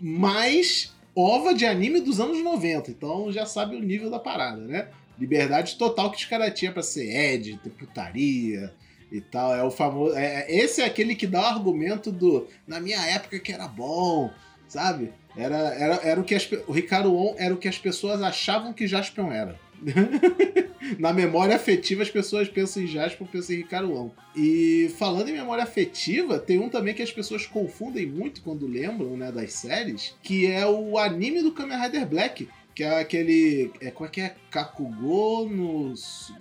[0.00, 2.90] Mas OVA de anime dos anos 90.
[2.90, 4.88] Então já sabe o nível da parada, né?
[5.18, 8.72] Liberdade total que os caras tinham pra ser Ed, ter putaria
[9.10, 9.54] e tal.
[9.54, 10.14] É o famoso.
[10.16, 12.46] É, esse é aquele que dá o argumento do.
[12.66, 14.30] Na minha época que era bom,
[14.68, 15.12] sabe?
[15.36, 18.72] Era, era, era o que as, o Ricardo On era o que as pessoas achavam
[18.72, 19.58] que Jaspion era.
[20.98, 24.12] Na memória afetiva, as pessoas pensam em Jaspion, pensam em Ricardo.
[24.34, 29.16] E falando em memória afetiva, tem um também que as pessoas confundem muito quando lembram
[29.16, 32.48] né, das séries, que é o anime do Kamen Rider Black.
[32.74, 33.72] Que é aquele.
[33.80, 34.36] É, qual é que é?
[34.52, 35.94] Kakugo no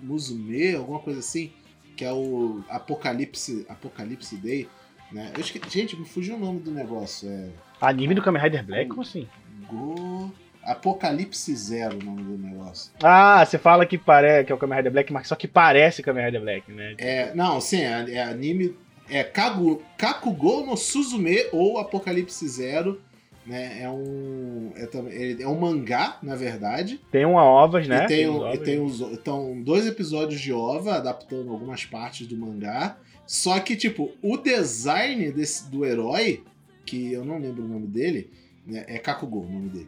[0.03, 1.51] Musume, alguma coisa assim.
[1.95, 4.69] Que é o Apocalipse, Apocalipse Day.
[5.11, 5.31] Né?
[5.33, 5.59] Eu esque...
[5.67, 7.27] Gente, me fugiu o nome do negócio.
[7.27, 7.49] É.
[7.81, 8.89] Anime do Kamen Rider Black?
[8.89, 9.27] Como assim?
[9.67, 10.31] Go...
[10.71, 12.91] Apocalipse Zero o nome do negócio.
[13.01, 14.43] Ah, você fala que, pare...
[14.43, 16.95] que é o Kamen Rider Black, mas só que parece Kamen Rider Black, né?
[16.97, 18.75] É, não, sim, é, é anime.
[19.09, 23.01] É Kagu, Kakugo no Suzume ou Apocalipse Zero.
[23.45, 23.81] Né?
[23.81, 24.73] É um.
[24.75, 26.99] É, é um mangá, na verdade.
[27.09, 28.03] Tem uma ovas, né?
[28.03, 28.59] E tem, os um- e ovas.
[28.59, 32.97] tem os, então, dois episódios de OVA, adaptando algumas partes do mangá.
[33.25, 36.43] Só que, tipo, o design desse, do herói,
[36.85, 38.29] que eu não lembro o nome dele,
[38.65, 38.83] né?
[38.85, 39.87] É Kakugo o nome dele,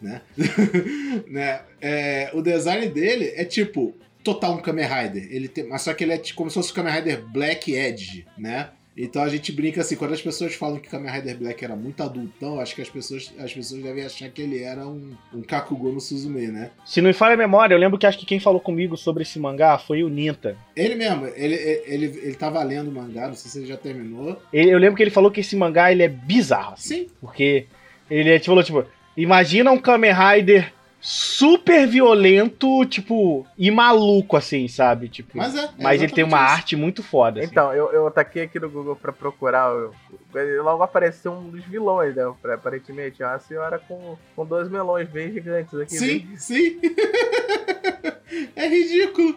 [0.00, 0.20] né?
[1.28, 1.60] né?
[1.80, 5.28] É, o design dele é tipo total um Kamen Rider.
[5.30, 7.72] Ele tem, mas só que ele é tipo como se fosse o Kamen Rider Black
[7.72, 8.70] Edge, né?
[8.98, 12.02] Então a gente brinca assim, quando as pessoas falam que Kamen Rider Black era muito
[12.02, 15.92] adultão, acho que as pessoas, as pessoas devem achar que ele era um, um Kakugo
[15.92, 16.70] no Suzume, né?
[16.86, 19.22] Se não me falha a memória, eu lembro que acho que quem falou comigo sobre
[19.22, 20.56] esse mangá foi o Ninta.
[20.74, 23.76] Ele mesmo, ele, ele, ele, ele tava lendo o mangá, não sei se ele já
[23.76, 24.40] terminou.
[24.50, 27.66] Ele- eu lembro que ele falou que esse mangá ele é bizarro, assim, Sim, porque
[28.10, 34.66] ele é, tipo, falou, tipo, imagina um Kamen Rider super violento, tipo, e maluco, assim,
[34.66, 35.08] sabe?
[35.08, 35.64] Tipo, mas é.
[35.64, 36.52] é mas ele tem uma isso.
[36.54, 37.40] arte muito foda.
[37.40, 37.48] assim.
[37.48, 39.70] Então, eu, eu taquei aqui no Google pra procurar.
[39.70, 39.94] eu-
[40.34, 42.22] ele logo apareceu um dos vilões, né?
[42.52, 45.96] Aparentemente, é uma senhora com, com dois melões bem gigantes aqui.
[45.96, 46.80] Sim, bem- sim.
[48.54, 49.36] é ridículo.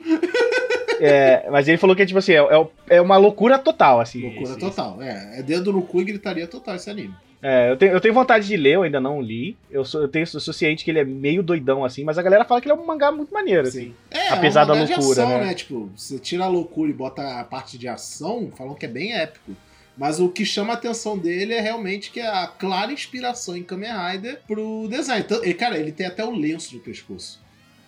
[0.99, 4.21] É, mas ele falou que, tipo assim, é, é, é uma loucura total, assim.
[4.21, 5.01] Loucura esse- total.
[5.01, 7.13] É, é dedo no cu e gritaria total esse anime.
[7.41, 9.55] É, eu tenho, eu tenho vontade de ler, eu ainda não li.
[9.71, 12.21] Eu sou, eu tenho, eu sou ciente que ele é meio doidão, assim, mas a
[12.21, 13.93] galera fala que ele é um mangá muito maneiro, assim.
[14.11, 15.53] É, Apesar é um da mangá de loucura, ação, né?
[15.53, 19.13] Tipo, você tira a loucura e bota a parte de ação, falam que é bem
[19.13, 19.53] épico.
[19.97, 23.63] Mas o que chama a atenção dele é realmente que é a clara inspiração em
[23.63, 25.23] Kamen Rider pro design.
[25.25, 27.39] Então, e, cara, ele tem até o lenço no pescoço,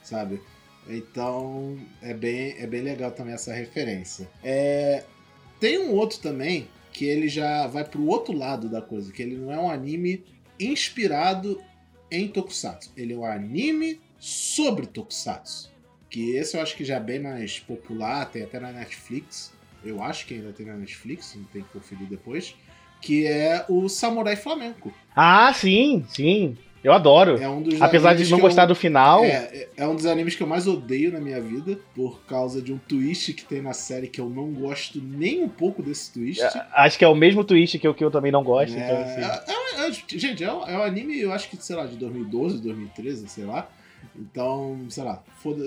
[0.03, 0.41] sabe?
[0.87, 4.29] Então, é bem, é bem legal também essa referência.
[4.43, 5.03] É,
[5.59, 9.37] tem um outro também que ele já vai pro outro lado da coisa, que ele
[9.37, 10.23] não é um anime
[10.59, 11.61] inspirado
[12.09, 12.91] em Tokusatsu.
[12.97, 15.71] Ele é um anime sobre Tokusatsu.
[16.09, 19.53] Que esse eu acho que já é bem mais popular, tem até na Netflix.
[19.83, 22.53] Eu acho que ainda tem na Netflix, não tem que conferir depois.
[23.01, 24.93] Que é o Samurai Flamenco.
[25.15, 26.57] Ah, sim, sim.
[26.83, 27.37] Eu adoro.
[27.37, 30.05] É um dos Apesar de não que eu- gostar do final, É, é um dos
[30.07, 33.61] animes que eu mais odeio na minha vida, por causa de um twist que tem
[33.61, 36.41] na série que eu não gosto nem um pouco desse twist.
[36.73, 38.75] acho que é o mesmo twist que eu, que eu também não gosto.
[38.75, 39.21] É, então, assim.
[39.21, 41.95] é- é- é- gente, é um, é um anime, eu acho que, sei lá, de
[41.97, 43.69] 2012, 2013, sei lá.
[44.15, 45.63] Então, sei lá, foda.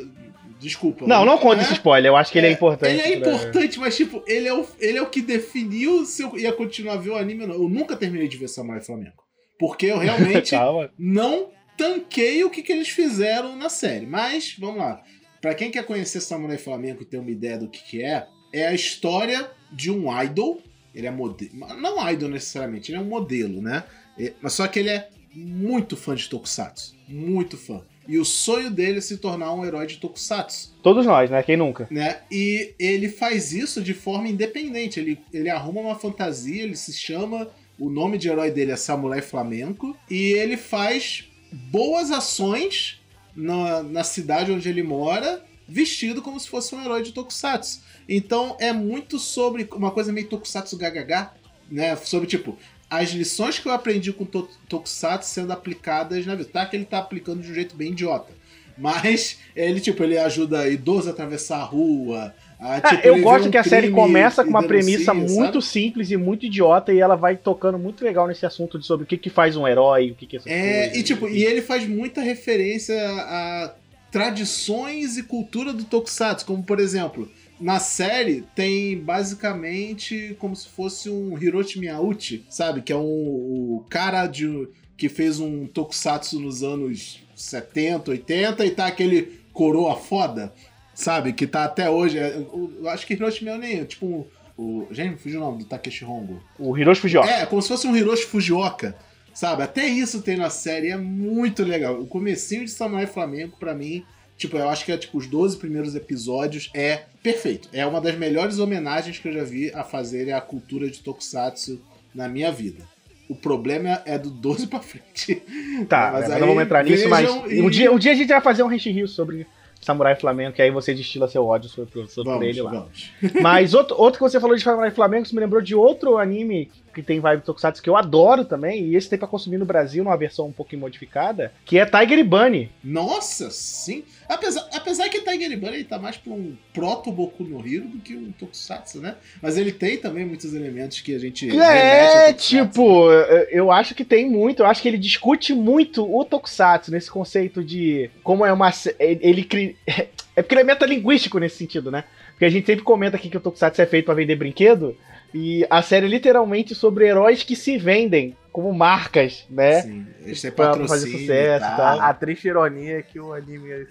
[0.59, 1.07] Desculpa.
[1.07, 2.93] Não, não conta É, esse spoiler, eu acho que ele é, é, importante.
[2.93, 6.23] Ele é pra- importante, mas tipo, ele é, o, ele é o que definiu se
[6.23, 7.55] eu ia continuar a ver o anime ou não.
[7.55, 9.23] Eu nunca terminei de ver Samurai Flamengo.
[9.59, 10.53] Porque eu realmente
[10.99, 14.07] não tanquei o que, que eles fizeram na série.
[14.07, 15.03] Mas, vamos lá.
[15.41, 18.67] Pra quem quer conhecer Samurai Flamengo e ter uma ideia do que, que é, é
[18.67, 20.63] a história de um idol.
[20.95, 21.51] Ele é modelo.
[21.55, 23.85] Não idol necessariamente, ele é um modelo, né?
[24.19, 26.95] É, Mas só que ele é muito fã de Tokusatsu.
[27.09, 27.83] Muito fã.
[28.07, 31.43] E o sonho dele é se tornar um herói de Tokusatsu Todos nós, né?
[31.43, 31.89] Quem nunca?
[31.91, 32.19] né?
[32.31, 35.01] E ele faz isso de forma independente.
[35.01, 37.49] Ele, ele arruma uma fantasia, ele se chama.
[37.79, 39.97] O nome de herói dele é Samurai Flamenco.
[40.09, 43.01] E ele faz boas ações
[43.35, 47.83] na, na cidade onde ele mora, vestido como se fosse um herói de Tokusatsu.
[48.09, 51.33] Então é muito sobre uma coisa meio Tokusatsu GHH,
[51.71, 51.97] né?
[51.97, 52.57] Sobre tipo.
[52.89, 56.49] As lições que eu aprendi com to Tokusatsu sendo aplicadas na vida.
[56.53, 58.33] Tá que ele tá aplicando de um jeito bem idiota.
[58.77, 62.35] Mas ele, tipo, ele ajuda idoso a atravessar a rua.
[62.65, 65.31] A, Ah, tipo, eu gosto um que a série começa com uma premissa sabe?
[65.31, 69.05] muito simples e muito idiota e ela vai tocando muito legal nesse assunto de sobre
[69.05, 71.45] o que, que faz um herói, o que, que é É, coisas, e tipo, e
[71.45, 73.75] ele faz muita referência a
[74.11, 77.29] tradições e cultura do Tokusatsu, como por exemplo,
[77.61, 82.81] na série tem basicamente como se fosse um Hiroshi Miyauchi, sabe?
[82.81, 88.71] Que é um, o cara de, que fez um Tokusatsu nos anos 70, 80 e
[88.71, 90.53] tá aquele coroa foda,
[90.95, 91.33] sabe?
[91.33, 92.19] Que tá até hoje.
[92.19, 94.27] é, Eu, acho que Hiroshi nem é tipo
[94.57, 94.87] o.
[94.91, 96.43] Gente, me fugiu o nome do Takeshi Hongo.
[96.59, 97.29] O Hiroshi Fujioka.
[97.31, 98.97] É, como se fosse um Hiroshi Fujioka,
[99.33, 99.63] sabe?
[99.63, 102.01] Até isso tem na série, é muito legal.
[102.01, 104.05] O comecinho de Samurai Flamengo, pra mim,
[104.39, 107.69] tipo, eu acho que é tipo os 12 primeiros episódios é perfeito.
[107.73, 111.81] É uma das melhores homenagens que eu já vi a fazerem à cultura de Tokusatsu
[112.15, 112.85] na minha vida.
[113.29, 115.43] O problema é do 12 pra frente.
[115.89, 118.15] Tá, Mas mas aí não vamos entrar nisso, mas e- um, dia, um dia a
[118.15, 119.47] gente vai fazer um Rio sobre
[119.85, 122.71] Samurai Flamengo, que aí você destila seu ódio sobre, sobre Vamos, ele lá.
[122.71, 123.11] vamos.
[123.43, 126.71] Mas outro, outro que você falou de Samurai Flamengo, isso me lembrou de outro anime
[126.95, 130.05] que tem vibe Tokusatsu que eu adoro também, e esse tem pra consumir no Brasil
[130.05, 132.71] numa versão um pouquinho modificada, que é Tiger e Bunny.
[132.83, 134.05] Nossa, sim.
[134.29, 138.15] Apesar, apesar que Tiger Bunny tá mais pra um proto Boku no Hero do que
[138.15, 139.17] um Tokusatsu, né?
[139.43, 143.11] Mas ele tem também muitos elementos que a gente É, tipo,
[143.51, 147.63] eu acho que tem muito, eu acho que ele discute muito o Tokusatsu nesse conceito
[147.63, 148.71] de como é uma.
[148.99, 149.75] Ele cria.
[150.37, 152.03] É porque ele é metalinguístico nesse sentido, né?
[152.33, 154.97] Porque a gente sempre comenta aqui que o Tokusatsu é feito pra vender brinquedo,
[155.35, 159.83] e a série é literalmente sobre heróis que se vendem como marcas, né?
[159.83, 162.01] Sim, eles têm Pra patrocínio fazer sucesso tal.
[162.01, 163.87] A triste ironia é que o anime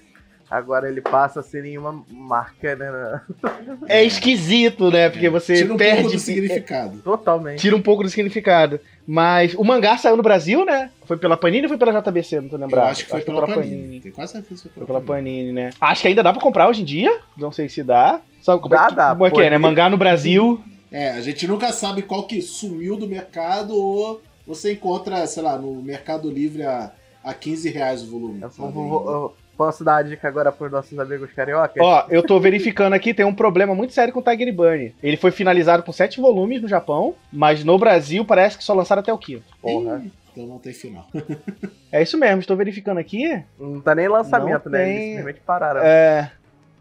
[0.49, 3.21] agora ele passa a ser nenhuma marca, né?
[3.89, 5.09] É esquisito, né?
[5.09, 6.01] Porque você Tira um perde.
[6.03, 6.97] pouco do significado.
[6.99, 7.59] Totalmente.
[7.59, 8.79] Tira um pouco do significado.
[9.05, 10.91] Mas o mangá saiu no Brasil, né?
[11.05, 12.39] Foi pela Panini ou foi pela JBC?
[12.39, 12.89] Não tô Eu lembrado.
[12.89, 13.99] acho que foi pela Panini.
[13.99, 15.37] Tenho quase certeza que Foi pela pela Panini.
[15.39, 15.69] Panini, né?
[15.81, 17.11] Acho que ainda dá pra comprar hoje em dia.
[17.37, 18.21] Não sei se dá.
[18.41, 19.57] Sabe como, Dá, é, que, dá, como é que é, né?
[19.57, 20.63] Mangá no Brasil.
[20.93, 25.57] É, a gente nunca sabe qual que sumiu do mercado ou você encontra, sei lá,
[25.57, 26.91] no Mercado Livre a,
[27.23, 28.41] a 15 reais o volume.
[28.43, 31.81] Eu vou- eu posso dar a dica agora pros nossos amigos cariocas?
[31.83, 34.93] Ó, eu tô verificando aqui, tem um problema muito sério com o Tiger Bunny.
[35.01, 38.99] Ele foi finalizado com sete volumes no Japão, mas no Brasil parece que só lançaram
[39.01, 39.43] até o quinto.
[39.61, 39.99] Porra.
[40.05, 41.07] Ih, Então não tem final.
[41.91, 43.41] É isso mesmo, estou verificando aqui.
[43.59, 44.83] Não tá nem lançamento, Não né?
[44.83, 45.81] tem- Eles simplesmente pararam.
[45.83, 46.31] É.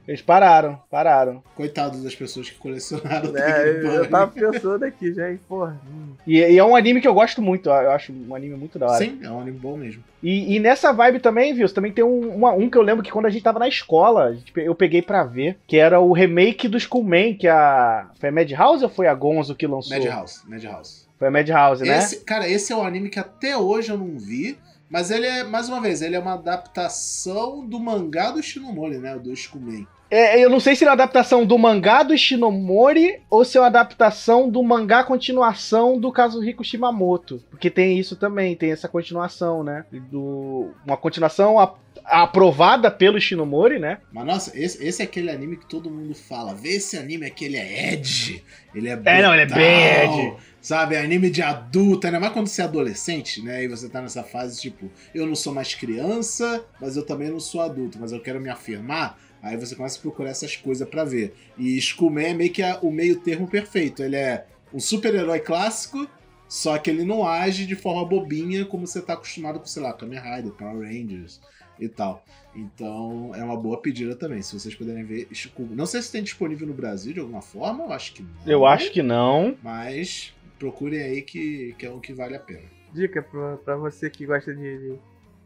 [0.07, 1.43] Eles pararam, pararam.
[1.55, 5.81] Coitado das pessoas que colecionaram É, eu, tava pensando aqui já, e porra.
[6.27, 8.87] E, e é um anime que eu gosto muito, eu acho um anime muito da
[8.87, 8.99] hora.
[8.99, 10.03] Sim, é um anime bom mesmo.
[10.23, 11.73] E, e nessa vibe também, viu?
[11.73, 14.35] Também tem um, uma- um que eu lembro que quando a gente tava na escola,
[14.35, 18.09] gente eu peguei pra ver, que era o remake do Skullman, que a.
[18.19, 19.97] Foi a Madhouse ou foi a Gonzo que lançou?
[19.97, 21.03] Madhouse, Madhouse.
[21.19, 21.99] Foi a Madhouse, né?
[21.99, 24.59] Esse, cara, esse é um anime que até hoje eu não vi,
[24.93, 29.19] mas ele é, mais uma vez, ele é uma adaptação do mangá do Shinomori, né?
[29.19, 29.87] Do Skullman.
[30.11, 33.61] É, eu não sei se é uma adaptação do mangá do Shinomori ou se é
[33.63, 37.43] uma adaptação do mangá continuação do Kazuhiko Shimamoto.
[37.49, 39.87] Porque tem isso também, tem essa continuação, né?
[40.11, 41.59] Do, uma continuação
[42.05, 43.99] aprovada pelo Shinomori, né?
[44.13, 46.55] Mas nossa, esse, esse é aquele anime que todo mundo fala.
[46.55, 48.43] Vê esse anime aqui, ele é edge.
[48.75, 50.37] Ele é É, não, ele é brutal, bem edgy.
[50.61, 53.65] Sabe, é anime de adulto, ainda mais quando você é adolescente, né?
[53.65, 57.41] E você tá nessa fase, tipo, eu não sou mais criança, mas eu também não
[57.41, 59.19] sou adulto, mas eu quero me afirmar.
[59.43, 61.35] Aí você começa a procurar essas coisas pra ver.
[61.59, 64.03] E Skullman é meio que a- o meio termo perfeito.
[64.05, 66.09] Ele é um super-herói clássico,
[66.49, 69.93] só que ele não age de forma bobinha como você tá acostumado com, sei lá,
[69.93, 71.41] Kamen Rider, Power Rangers
[71.79, 72.25] e tal.
[72.55, 75.29] Então é uma boa pedida também, se vocês puderem ver.
[75.71, 78.31] Não sei se tem disponível no Brasil de alguma forma, eu acho que não.
[78.47, 79.57] Eu acho que não.
[79.63, 82.69] Mas procurem aí que, que é um que vale a pena.
[82.93, 84.99] Dica pra, pra você que gosta de, de,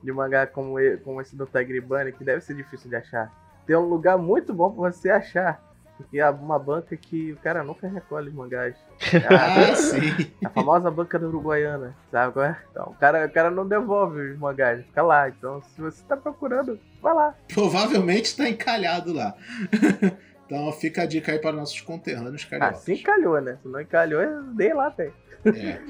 [0.03, 3.33] de mangá como, como esse do Tiger Bunny, que deve ser difícil de achar.
[3.67, 5.63] Tem um lugar muito bom pra você achar.
[5.97, 8.77] Porque é uma banca que o cara nunca recolhe os mangás.
[9.29, 10.31] Ah, sim.
[10.45, 12.57] A famosa banca da Uruguaiana, sabe é?
[12.71, 15.29] Então, o cara, o cara não devolve os mangás, fica lá.
[15.29, 17.35] Então, se você tá procurando, vai lá.
[17.53, 19.35] Provavelmente tá encalhado lá.
[20.47, 22.79] então fica a dica aí para nossos conterrâneos cariocas.
[22.79, 23.59] Assim encalhou, né?
[23.63, 25.13] Se não encalhou, eu dei lá, tem.
[25.45, 25.81] É,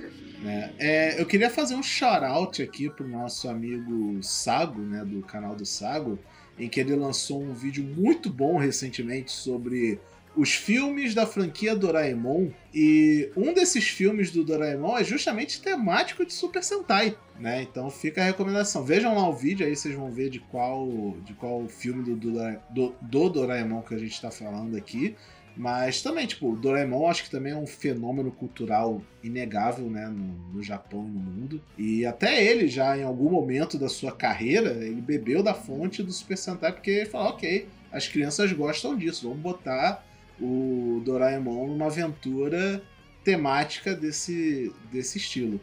[0.43, 0.75] né?
[0.79, 5.65] É, eu queria fazer um shout-out aqui pro nosso amigo Sago, né, do canal do
[5.65, 6.19] Sago,
[6.59, 9.99] em que ele lançou um vídeo muito bom recentemente sobre
[10.37, 12.51] os filmes da franquia Doraemon.
[12.73, 17.63] E um desses filmes do Doraemon é justamente temático de Super Sentai, né?
[17.63, 18.85] Então fica a recomendação.
[18.85, 22.33] Vejam lá o vídeo, aí vocês vão ver de qual, de qual filme do, do,
[22.71, 25.17] do, do Doraemon que a gente tá falando aqui.
[25.57, 30.53] Mas também, tipo, o Doraemon acho que também é um fenômeno cultural inegável, né, no,
[30.53, 31.63] no Japão e no mundo.
[31.79, 36.13] E até ele, já em algum momento da sua carreira, ele bebeu da fonte do
[36.13, 40.05] Super Sentai porque ele falou, ok, as crianças gostam disso, vamos botar
[40.41, 42.83] o Doraemon numa aventura
[43.25, 45.61] temática desse, desse estilo.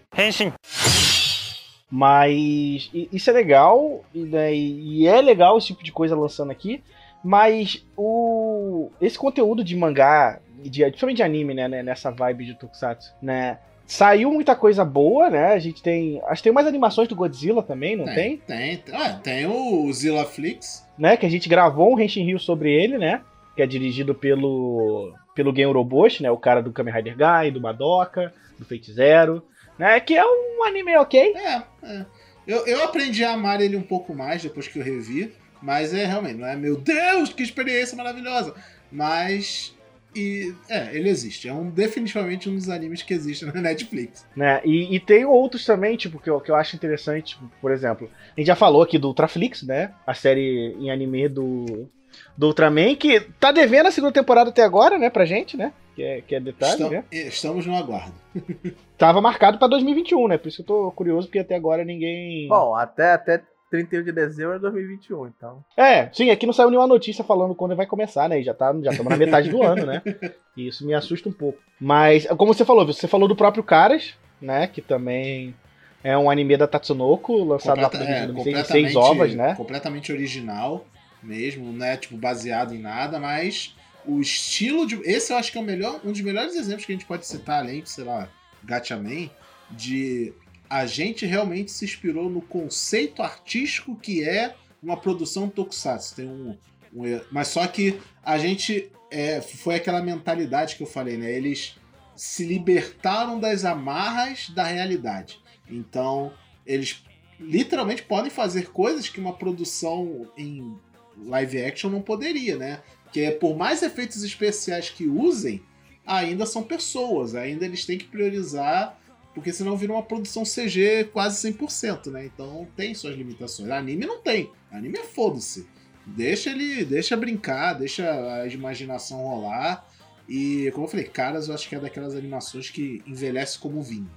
[1.90, 6.84] Mas isso é legal, e, né, e é legal esse tipo de coisa lançando aqui.
[7.24, 13.14] Mas o esse conteúdo de mangá, de, principalmente de anime, né, nessa vibe de Tokusatsu,
[13.22, 13.60] né?
[13.86, 15.54] Saiu muita coisa boa, né?
[15.54, 16.22] A gente tem.
[16.26, 18.38] Acho que tem mais animações do Godzilla também, não tem?
[18.38, 18.96] Tem, tem.
[18.96, 20.88] Ah, tem o Zilla Flix.
[20.98, 21.18] Né?
[21.18, 23.22] Que a gente gravou um Henshin Rio sobre ele, né?
[23.56, 25.14] Que é dirigido pelo.
[25.36, 26.32] pelo Gen Uroboshi, né?
[26.32, 29.44] O cara do Kamen Rider Guy, do Madoka, do Fate Zero.
[29.78, 30.00] Né?
[30.00, 31.34] Que é um anime ok.
[31.36, 32.06] É, é.
[32.46, 35.34] Eu, eu aprendi a amar ele um pouco mais depois que eu revi.
[35.62, 38.54] Mas é realmente, não é meu Deus, que experiência maravilhosa.
[38.92, 39.74] Mas
[40.16, 41.48] e é, ele existe.
[41.48, 44.26] É um, definitivamente um dos animes que existe na Netflix.
[44.36, 44.62] Né?
[44.64, 48.10] E, e tem outros também, tipo, que eu, que eu acho interessante, tipo, por exemplo,
[48.36, 49.94] a gente já falou aqui do Ultraflix, né?
[50.06, 51.90] A série em anime do,
[52.38, 55.74] do Ultraman, que tá devendo a segunda temporada até agora, né, pra gente, né?
[55.96, 57.04] Que é, que é detalhe, Estam, né?
[57.12, 58.14] Estamos no aguardo.
[58.98, 60.38] Tava marcado pra 2021, né?
[60.38, 62.48] Por isso que eu tô curioso, porque até agora ninguém.
[62.48, 65.64] Bom, até, até 31 de dezembro de 2021, então.
[65.78, 68.40] É, sim, aqui não saiu nenhuma notícia falando quando vai começar, né?
[68.40, 70.02] E já tá, já estamos na metade do ano, né?
[70.56, 71.58] E isso me assusta um pouco.
[71.82, 74.68] Mas, como você falou, você falou do próprio Caras, né?
[74.68, 75.56] Que também
[76.04, 79.56] é um anime da Tatsunoko, lançado Completa, lá é, por 2006 ovas, né?
[79.56, 80.86] Completamente original
[81.24, 81.98] mesmo, né?
[81.98, 84.96] Tipo, baseado em nada, mas o estilo de.
[85.04, 87.26] Esse eu acho que é o melhor, um dos melhores exemplos que a gente pode
[87.26, 88.30] citar, além de, sei lá,
[88.64, 89.30] Gatchaman,
[89.72, 90.34] de
[90.70, 96.16] a gente realmente se inspirou no conceito artístico que é uma produção tokusatsu.
[96.16, 96.58] Tem um,
[96.94, 101.32] um mas só que a gente é, foi aquela mentalidade que eu falei, né?
[101.32, 101.78] Eles
[102.16, 105.40] se libertaram das amarras da realidade.
[105.70, 106.34] Então,
[106.66, 107.04] eles
[107.40, 110.78] literalmente podem fazer coisas que uma produção em
[111.18, 112.82] live action não poderia, né?
[113.12, 115.62] Que é por mais efeitos especiais que usem,
[116.06, 119.00] ainda são pessoas, ainda eles têm que priorizar
[119.34, 122.26] porque senão vira uma produção CG quase 100%, né?
[122.26, 123.70] Então tem suas limitações.
[123.70, 124.52] Anime não tem.
[124.72, 125.68] Anime é foda-se.
[126.06, 128.10] Deixa ele, deixa brincar, deixa
[128.42, 129.88] a imaginação rolar.
[130.30, 134.10] E como eu falei, Caras eu acho que é daquelas animações que envelhece como vinho.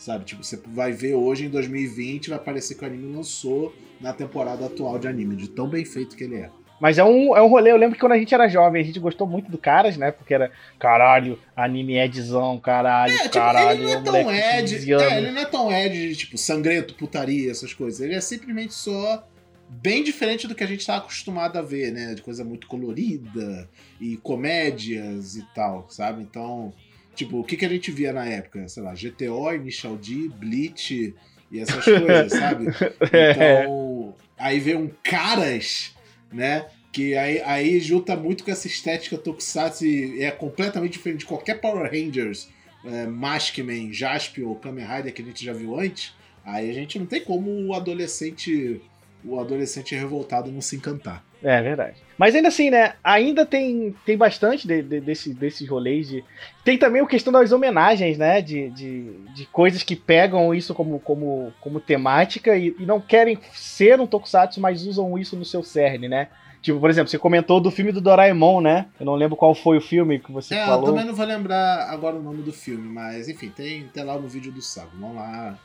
[0.00, 0.24] Sabe?
[0.24, 4.64] Tipo, você vai ver hoje em 2020, vai parecer que o anime lançou na temporada
[4.64, 6.50] atual de anime, de tão bem feito que ele é.
[6.80, 8.84] Mas é um, é um rolê, eu lembro que quando a gente era jovem, a
[8.84, 10.10] gente gostou muito do Caras, né?
[10.10, 13.82] Porque era, caralho, anime Edzão, caralho, é, tipo, caralho.
[13.82, 17.50] Ele não é tão Ed, é, ele não é tão Ed de, tipo, sangrento, putaria,
[17.50, 18.00] essas coisas.
[18.00, 19.22] Ele é simplesmente só
[19.68, 22.14] bem diferente do que a gente tá acostumado a ver, né?
[22.14, 23.68] De coisa muito colorida
[24.00, 26.22] e comédias e tal, sabe?
[26.22, 26.72] Então,
[27.14, 28.68] tipo, o que, que a gente via na época?
[28.68, 31.14] Sei lá, GTO, Initial D, Bleach
[31.50, 32.66] e essas coisas, sabe?
[33.12, 33.62] É.
[33.62, 35.94] Então, aí vem um Caras
[36.32, 36.66] né?
[36.92, 41.60] Que aí, aí junta muito com essa estética Tokusatsu e é completamente diferente de qualquer
[41.60, 42.48] Power Rangers,
[42.84, 46.12] é, Maskman, Jaspion ou Kamen Rider que a gente já viu antes.
[46.44, 48.80] Aí a gente não tem como o adolescente
[49.24, 51.24] o adolescente revoltado não se encantar.
[51.42, 51.96] É verdade.
[52.18, 52.94] Mas ainda assim, né?
[53.02, 56.22] Ainda tem, tem bastante de, de, desse, desses rolês de.
[56.64, 58.42] Tem também a questão das homenagens, né?
[58.42, 63.38] De, de, de coisas que pegam isso como, como, como temática e, e não querem
[63.52, 66.28] ser um tokusatsu, mas usam isso no seu cerne, né?
[66.60, 68.86] Tipo, por exemplo, você comentou do filme do Doraemon, né?
[69.00, 70.88] Eu não lembro qual foi o filme que você é, falou.
[70.88, 74.18] Eu também não vou lembrar agora o nome do filme, mas enfim, tem, tem lá
[74.18, 74.90] no vídeo do Sago.
[74.98, 75.58] Vamos lá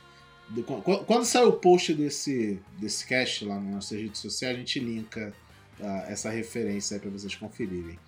[1.06, 5.32] quando sair o post desse, desse cast lá nas nossas redes sociais, a gente linka
[6.08, 7.98] essa referência aí pra vocês conferirem.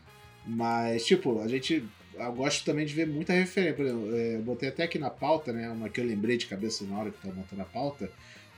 [0.46, 1.85] Mas, tipo, a gente.
[2.14, 3.74] Eu gosto também de ver muita referência.
[3.76, 5.68] Por exemplo, é, eu botei até aqui na pauta, né?
[5.70, 8.11] Uma que eu lembrei de cabeça na hora que tava montando a pauta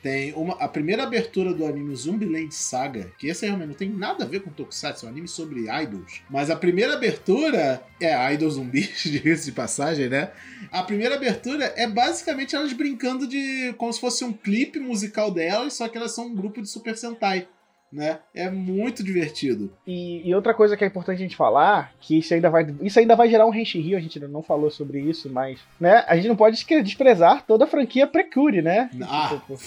[0.03, 4.25] tem uma, a primeira abertura do anime Zumbiland Saga, que esse realmente não tem nada
[4.25, 6.23] a ver com Tokusatsu, é um anime sobre idols.
[6.29, 10.31] Mas a primeira abertura é idols zumbis, diga-se de passagem, né?
[10.71, 15.75] A primeira abertura é basicamente elas brincando de como se fosse um clipe musical delas,
[15.75, 17.47] só que elas são um grupo de Super Sentai.
[17.93, 18.21] Né?
[18.33, 19.73] É muito divertido.
[19.85, 23.01] E, e, outra coisa que é importante a gente falar, que isso ainda vai, isso
[23.01, 26.15] ainda vai gerar um Henshin Rio, a gente não falou sobre isso, mas né, a
[26.15, 28.89] gente não pode desprezar toda a franquia Precure, né?
[29.03, 29.59] Ah, tipo,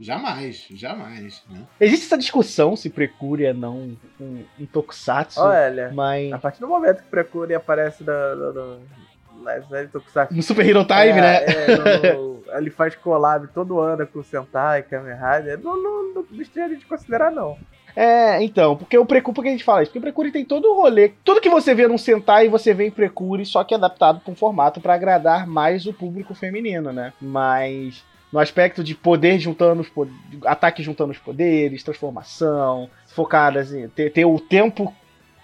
[0.00, 1.66] Jamais, jamais, né?
[1.78, 5.38] Existe essa discussão se Precure é não um, um Tokusatsu.
[5.42, 6.32] Olha, mas...
[6.32, 8.34] a partir do momento que Precure aparece na
[9.68, 10.34] série Tokusatsu...
[10.34, 11.44] No Super Hero Time, é, né?
[11.44, 15.58] É, no, ele faz collab todo ano com o Sentai, Kamen Rider.
[15.62, 17.56] Não, não, não deixaria de considerar, não.
[17.94, 19.90] É, então, porque o Precure, que a gente fala isso?
[19.90, 21.12] Porque o Precure tem todo o rolê.
[21.24, 24.36] Tudo que você vê num Sentai, você vê em Precure, só que adaptado para um
[24.36, 27.12] formato para agradar mais o público feminino, né?
[27.20, 33.88] Mas no aspecto de poder juntando os poderes, ataque juntando os poderes, transformação, focadas em
[33.88, 34.94] ter, ter, o tempo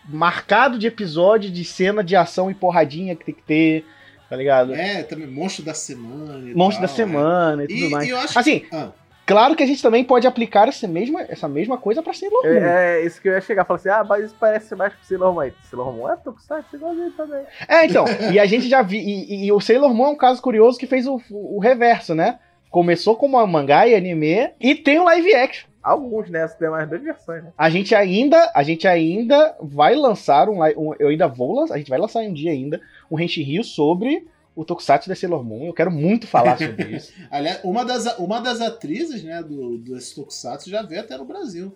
[0.09, 3.84] marcado de episódio, de cena de ação e porradinha que tem que ter.
[4.28, 4.74] tá ligado?
[4.74, 6.50] É, também Monstro da Semana.
[6.50, 7.68] e Monstro da tal, Semana e é.
[7.68, 8.07] tudo E, mais.
[8.09, 8.88] e eu acho Assim, Ah,
[9.24, 12.50] claro que a gente também pode aplicar essa mesma, essa mesma coisa pra Sailor Moon.
[12.50, 13.64] É, é isso que eu ia chegar.
[13.64, 15.50] Falar assim, ah, mas isso parece mais com o Sailor Moon.
[15.70, 17.44] Sailor Moon é Tokusatsu igualzinho também.
[17.68, 19.00] É, então, e a gente já viu.
[19.00, 19.04] E,
[19.44, 22.38] e- e o Sailor Moon é um caso curioso que fez o, o reverso, né?
[22.70, 25.68] Começou como um mangá e anime e tem o live action.
[25.87, 26.47] Alguns, né?
[26.49, 27.53] Tem mais duas versões, né?
[27.57, 31.78] A gente ainda, a gente ainda vai lançar um, um- eu ainda vou lançar, a
[31.78, 32.80] gente vai lançar um dia ainda
[33.11, 35.66] um Henshin Rio sobre o Tokusatsu da Sailor Moon.
[35.66, 37.12] Eu quero muito falar sobre isso.
[37.30, 41.72] aliás, uma das, uma das atrizes, né, do, desse Tokusatsu já veio até no Brasil.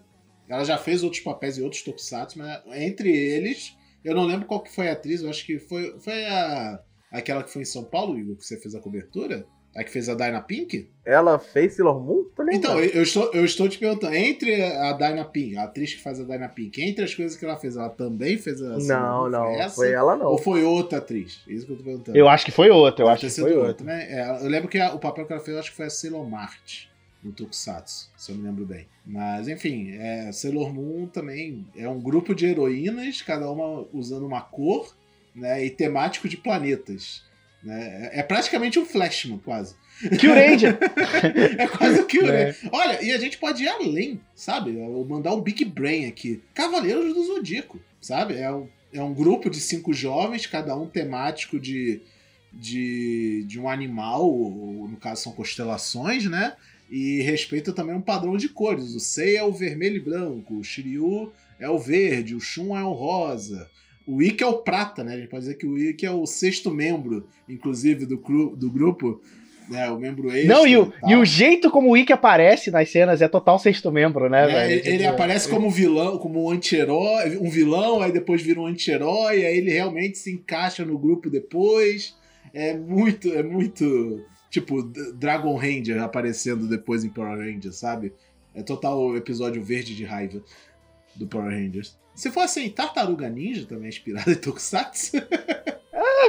[0.49, 4.61] Ela já fez outros papéis em outros Tokusatsu, mas entre eles, eu não lembro qual
[4.61, 6.81] que foi a atriz, eu acho que foi, foi a,
[7.13, 9.47] aquela que foi em São Paulo, Igor, que você fez a cobertura?
[9.75, 10.89] A que fez a Dyna Pink?
[11.05, 12.25] Ela fez Sailor Moon?
[12.53, 16.03] Então, eu eu estou, eu estou te perguntando, entre a Dyna Pink, a atriz que
[16.03, 18.79] faz a Dyna Pink, entre as coisas que ela fez, ela também fez a.
[18.79, 19.47] Não, não.
[19.51, 19.77] essa?
[19.77, 20.27] Foi ela não.
[20.27, 21.41] Ou foi outra atriz?
[21.49, 22.19] É isso que eu tô perguntando.
[22.19, 23.87] Eu acho que foi outra, eu Pode acho que foi outra, outra.
[23.87, 24.07] né?
[24.11, 25.91] É, eu lembro que a- o papel que ela fez, eu acho que foi a
[25.91, 26.87] Sailor Mart
[27.23, 28.87] no Tokusatsu, se eu me lembro bem.
[29.07, 34.41] Mas, enfim, é, Sailor Moon também é um grupo de heroínas, cada uma usando uma
[34.41, 34.97] cor,
[35.35, 35.65] né?
[35.65, 37.23] E temático de planetas.
[37.63, 38.11] Né?
[38.13, 39.75] É, praticamente um Flashman, quase.
[40.19, 40.79] Kill Ranger.
[41.59, 42.51] É quase o né?
[42.51, 42.57] É.
[42.73, 44.71] Olha, e a gente pode ir além, sabe?
[44.71, 46.43] Eu mandar um Big Brain aqui.
[46.55, 48.39] Cavaleiros do Zodíaco, sabe?
[48.39, 52.01] É um, é um grupo de cinco jovens, cada um temático de,
[52.53, 56.55] de, de um animal, ou no caso são constelações, né?
[56.91, 58.95] E respeita também um padrão de cores.
[58.95, 62.83] O Sei é o vermelho e branco, o Shiryu é o verde, o Shun é
[62.83, 63.71] o rosa.
[64.07, 65.15] O Ikki é o prata, né?
[65.15, 68.71] A gente pode dizer que o Ikki é o sexto membro, inclusive, do, cru- do
[68.71, 69.21] grupo.
[69.69, 69.89] Né?
[69.89, 70.53] O membro extra.
[70.53, 71.11] Não, e o, tal.
[71.11, 74.47] e o jeito como o Ikki aparece nas cenas é total sexto membro, né, É,
[74.47, 74.73] velho?
[74.73, 79.47] ele, ele aparece como vilão, como um anti-herói, um vilão, aí depois vira um anti-herói,
[79.47, 82.17] aí ele realmente se encaixa no grupo depois.
[82.53, 88.13] É muito, é muito tipo Dragon Ranger aparecendo depois em Power Rangers, sabe?
[88.53, 90.43] É total episódio verde de raiva
[91.15, 91.97] do Power Rangers.
[92.15, 95.17] Se for assim, Tartaruga Ninja também é inspirado em Tokusatsu.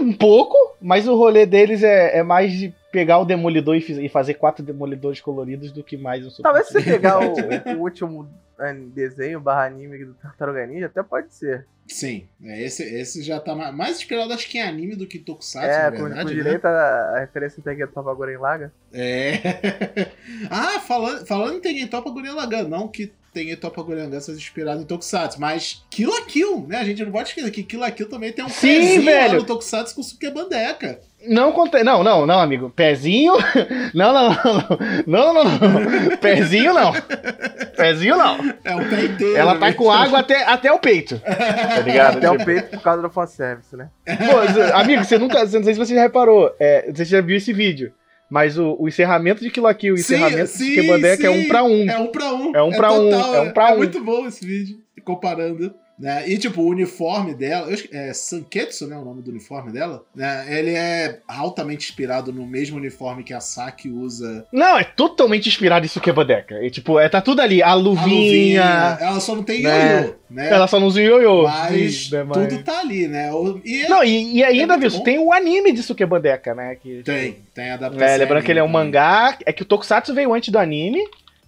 [0.02, 3.98] Um pouco, mas o rolê deles é, é mais de pegar o Demolidor e, fiz-
[3.98, 7.34] e fazer quatro Demolidores coloridos do que mais um Super Talvez se você pegar o,
[7.78, 8.28] o último
[8.60, 11.66] é, desenho barra anime do Tartaruga Ninja, até pode ser.
[11.88, 15.20] Sim, é, esse, esse já tá ma- mais inspirado, acho que em anime do que
[15.20, 16.44] Tokusatsu, é, na com, verdade, com né?
[16.44, 16.70] direito a,
[17.16, 18.74] a referência tem que Tava Guren Laga.
[18.94, 19.34] É.
[20.50, 25.84] ah, falando, falando em Tengentopa Gurren Lagann, não que Lagann seja inspirado em Tokusatsu, mas
[25.90, 26.78] Kill la Kill, né?
[26.78, 29.12] A gente não pode esquecer que Kill la Kill também tem um Sim, pezinho lá
[29.12, 29.40] velho.
[29.40, 31.00] no Tokusatsu com Sukebandeca.
[31.28, 31.84] Não contei.
[31.84, 32.72] Não, não, não, amigo.
[32.76, 33.34] Pezinho.
[33.94, 34.34] Não, não, não.
[35.06, 36.18] Não, não, não.
[36.18, 36.94] Pezinho não.
[37.76, 38.38] Pezinho não.
[38.64, 39.38] É o pé inteiro.
[39.38, 39.74] Ela tá né?
[39.74, 41.20] com água até, até o peito.
[41.20, 42.18] Tá ligado?
[42.18, 43.90] Até o peito por causa do fanservice, né?
[44.06, 45.44] Pô, amigo, você nunca.
[45.44, 46.56] Não sei se você já reparou.
[46.60, 47.94] É, você já viu esse vídeo.
[48.32, 51.28] Mas o, o encerramento de Kill la Kill e o Sim, encerramento sim, de Sukebandeca
[51.28, 51.48] é um sim.
[51.50, 51.90] pra um.
[51.90, 52.56] É um pra um.
[52.56, 53.78] É um pra um, total, é um pra é um.
[53.78, 55.76] muito bom esse vídeo, comparando.
[56.02, 56.28] Né?
[56.28, 58.98] E, tipo, o uniforme dela, eu é Sanketsu, né?
[58.98, 60.04] O nome do uniforme dela.
[60.16, 60.46] Né?
[60.50, 65.86] Ele é altamente inspirado no mesmo uniforme que a Saki usa Não, é totalmente inspirado
[65.86, 66.56] em Sukebandeca.
[66.64, 67.62] E, tipo, é, tá tudo ali.
[67.62, 68.08] A A luvinha.
[68.10, 68.98] luvinha.
[69.00, 70.00] Ela só não tem né?
[70.02, 70.50] ioiô, né?
[70.50, 71.44] Ela só não usa ioiô.
[71.44, 73.32] Mas Né, mas- tudo tá ali, né?
[73.32, 76.74] O- E é- Não, e, e ainda, É viu, tem o anime de Sukebandeca, né?
[76.82, 78.08] Que, tem, tem a adaptação.
[78.08, 78.86] É, lembrando que ele é um também.
[78.86, 79.38] mangá.
[79.46, 81.04] É que o Tokusatsu veio antes do anime,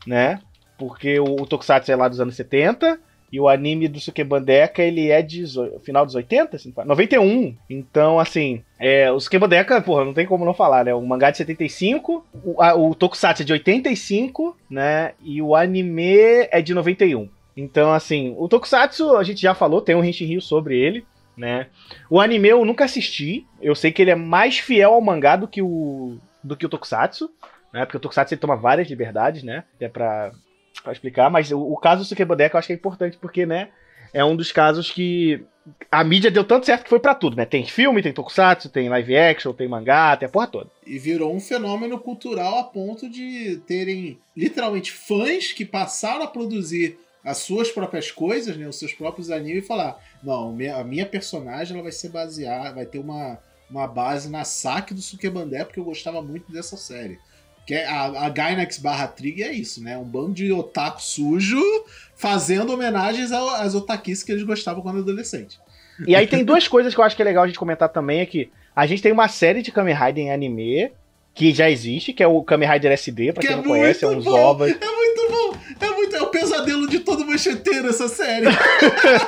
[0.06, 0.40] né?
[0.78, 3.00] Porque o, o Tokusatsu é lá dos anos 70.
[3.34, 5.44] E o anime do Sukebandeca, ele é de
[5.84, 6.56] final dos 80?
[6.60, 7.56] se não fala- 91.
[7.68, 10.94] Então, assim, é, o Sukebandeca, porra, não tem como não falar, né?
[10.94, 15.14] O mangá de 75, o, a- o Tokusatsu é de 85, né?
[15.24, 17.28] E o anime é de 91.
[17.58, 21.04] Então, assim, o Tokusatsu, a gente já falou, tem um Henshin Rio sobre ele,
[21.36, 21.66] né?
[22.12, 23.48] O anime eu nunca assisti.
[23.60, 26.70] Eu sei que ele é mais fiel ao mangá do que o, do que o
[26.70, 27.32] Tokusatsu,
[27.74, 27.84] né?
[27.84, 29.64] Porque o Tokusatsu ele toma várias liberdades, né?
[29.76, 30.32] Até pra,
[30.82, 31.30] pra explicar.
[31.30, 33.70] Mas o, o caso do Sukebandeca eu acho que é importante porque, né?
[34.14, 35.44] É um dos casos que
[35.90, 37.46] a mídia deu tanto certo que foi pra tudo, né?
[37.46, 40.70] Tem filme, tem Tokusatsu, tem live action, tem mangá, tem a porra toda.
[40.86, 46.98] E virou um fenômeno cultural a ponto de terem literalmente fãs que passaram a produzir
[47.24, 51.74] as suas próprias coisas, né, os seus próprios animes e falar: não, a minha personagem
[51.74, 55.86] ela vai ser baseada, vai ter uma, uma base na saque do Sukebandé, porque eu
[55.86, 57.18] gostava muito dessa série.
[57.66, 59.98] Que é a, a Gainax barra Trig é isso, né?
[59.98, 61.62] Um bando de otaku sujo
[62.16, 65.60] fazendo homenagens às otakices que eles gostavam quando adolescente.
[66.08, 68.20] E aí tem duas coisas que eu acho que é legal a gente comentar também,
[68.20, 70.92] é que a gente tem uma série de Kamen Rider em anime
[71.34, 74.06] que já existe, que é o Kamen Rider SD, pra Que quem é não conhece,
[74.06, 74.40] é uns bom.
[74.40, 74.72] ovas.
[74.72, 75.58] É muito bom!
[75.80, 78.46] É, muito, é o pesadelo de todo mancheteiro essa série.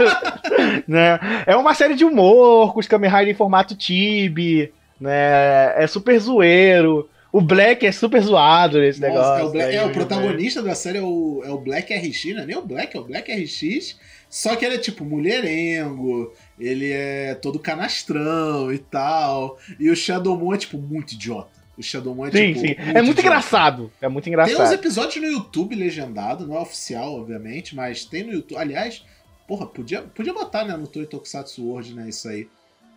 [0.87, 1.19] né?
[1.47, 5.73] É uma série de humor, com os Kamen Rider em formato Tibi, né?
[5.83, 7.09] É super zoeiro.
[7.37, 9.41] O Black é super zoado nesse Nossa, negócio.
[9.41, 9.75] é o, Black- né?
[9.75, 12.61] é, o protagonista da série é o, é o Black RX, não é nem o
[12.61, 13.97] Black, é o Black RX.
[14.29, 19.57] Só que ele é tipo mulherengo, ele é todo canastrão e tal.
[19.79, 21.49] E o Shadow Moon é tipo muito idiota.
[21.77, 22.59] O Shadow Moon é Sim, tipo.
[22.59, 22.75] sim.
[22.77, 23.21] É muito idiota.
[23.21, 23.91] engraçado.
[24.01, 24.73] É muito Tem uns engraçado.
[24.73, 28.57] episódios no YouTube legendado, não é oficial, obviamente, mas tem no YouTube.
[28.57, 29.03] Aliás,
[29.47, 32.47] porra, podia, podia botar né, no Toy Tokusatsu World, né, isso aí.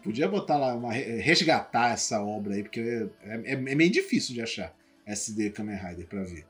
[0.02, 4.40] Podia botar lá, uma, resgatar essa obra aí, porque é, é- é meio difícil de
[4.42, 4.72] achar
[5.06, 6.44] SD Kamen Rider pra ver.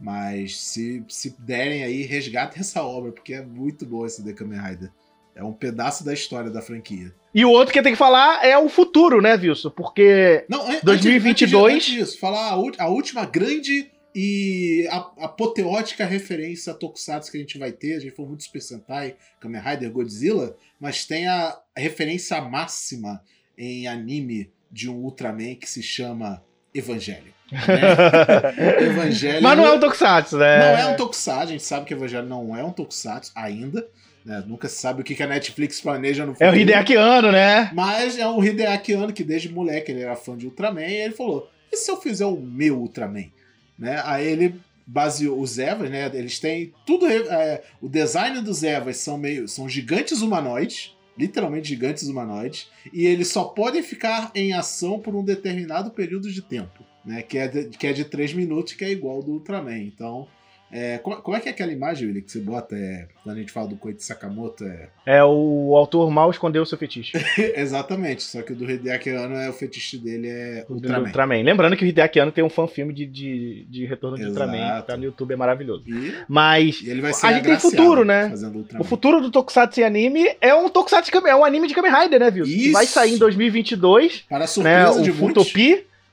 [0.00, 4.60] Mas se, se derem aí, resgatem essa obra, porque é muito boa esse SD Kamen
[4.60, 4.90] Rider.
[5.34, 7.12] É um pedaço da história da franquia.
[7.34, 9.70] E o outro que tem que falar é o futuro, né, Wilson?
[9.70, 11.74] Porque Não, antes- 2022.
[11.74, 13.90] Antes, antes disso, falar a, a última grande
[14.20, 17.94] e a- apoteótica referência a Tokusatsu que a gente vai ter.
[17.96, 23.22] A gente falou muito Super Sentai, Kamen Rider, Godzilla, mas tem a referência máxima
[23.56, 26.42] em anime de um Ultraman que se chama
[26.74, 27.32] Evangelho.
[27.52, 28.82] né?
[28.86, 29.42] Evangelho.
[29.42, 30.58] Mas não é um Tokusatsu, né?
[30.58, 33.86] Não é um Tokusatsu, a gente sabe que Evangelho não é um Tokusatsu ainda.
[34.24, 34.42] né?
[34.46, 36.56] Nunca se sabe o que que a Netflix planeja no É o futuro.
[36.56, 37.70] Hideaki Anno, né?
[37.72, 41.14] Mas é um Hideaki Anno que desde moleque ele era fã de Ultraman e ele
[41.14, 43.30] falou: e se eu fizer o meu Ultraman?
[43.78, 44.00] Né?
[44.04, 44.54] Aí ele
[44.86, 46.10] baseou os Evas, né?
[46.14, 47.06] Eles têm tudo.
[47.06, 49.46] é, o design dos Evas são meio.
[49.46, 50.96] são gigantes humanoides.
[51.16, 52.68] Literalmente gigantes humanoides.
[52.92, 56.84] E eles só podem ficar em ação por um determinado período de tempo.
[57.04, 57.22] Né?
[57.22, 59.78] Que, é de, que é de 3 minutos, que é igual ao do Ultraman.
[59.78, 60.26] Então.
[60.70, 63.38] É, como, como é que é aquela imagem, Willi, que você bota é, quando a
[63.40, 64.64] gente fala do Koichi Sakamoto?
[64.64, 67.12] É, É o autor mal escondeu o seu fetiche.
[67.56, 71.06] Exatamente, só que o do Hideaki Anno é o fetiche dele é O Ultraman.
[71.06, 71.42] Ultraman.
[71.42, 74.40] Lembrando que o Hideaki Anno tem um fan-filme de, de, de retorno de Exato.
[74.40, 75.84] Ultraman, que tá no YouTube, é maravilhoso.
[75.86, 78.32] E, Mas e ele vai ser A gente tem futuro, né?
[78.78, 82.20] O futuro do Tokusatsu em anime é um Tokusatsu é um anime de Kamen Rider,
[82.20, 82.44] né, viu?
[82.44, 82.72] Que Isso.
[82.72, 84.46] vai sair em 2022, Para né?
[84.46, 85.52] surpresa O de muitos.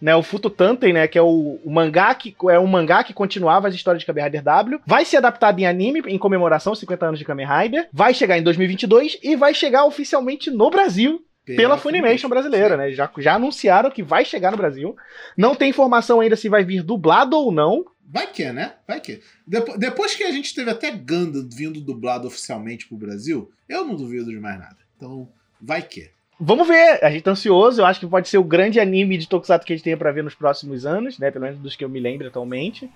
[0.05, 0.15] Né?
[0.15, 1.07] O Futotanten, né?
[1.07, 4.23] Que é o, o mangá que é um mangá que continuava as histórias de Kamen
[4.25, 4.79] Rider W.
[4.85, 7.89] Vai ser adaptado em anime em comemoração aos 50 anos de Kamen Rider.
[7.91, 11.25] Vai chegar em 2022 e vai chegar oficialmente no Brasil
[11.55, 12.91] pela Funimation brasileira, né?
[12.91, 14.95] Já, já anunciaram que vai chegar no Brasil.
[15.35, 17.83] Não tem informação ainda se vai vir dublado ou não.
[18.07, 18.73] Vai que, né?
[18.87, 19.21] Vai que.
[19.47, 23.95] Depo- depois que a gente teve até Gundam vindo dublado oficialmente pro Brasil, eu não
[23.95, 24.77] duvido de mais nada.
[24.95, 25.27] Então,
[25.59, 26.11] vai que.
[26.39, 27.81] Vamos ver, a gente tá ansioso.
[27.81, 30.11] Eu acho que pode ser o grande anime de Tokusatsu que a gente tenha pra
[30.11, 31.31] ver nos próximos anos, né?
[31.31, 32.89] Pelo menos dos que eu me lembro atualmente.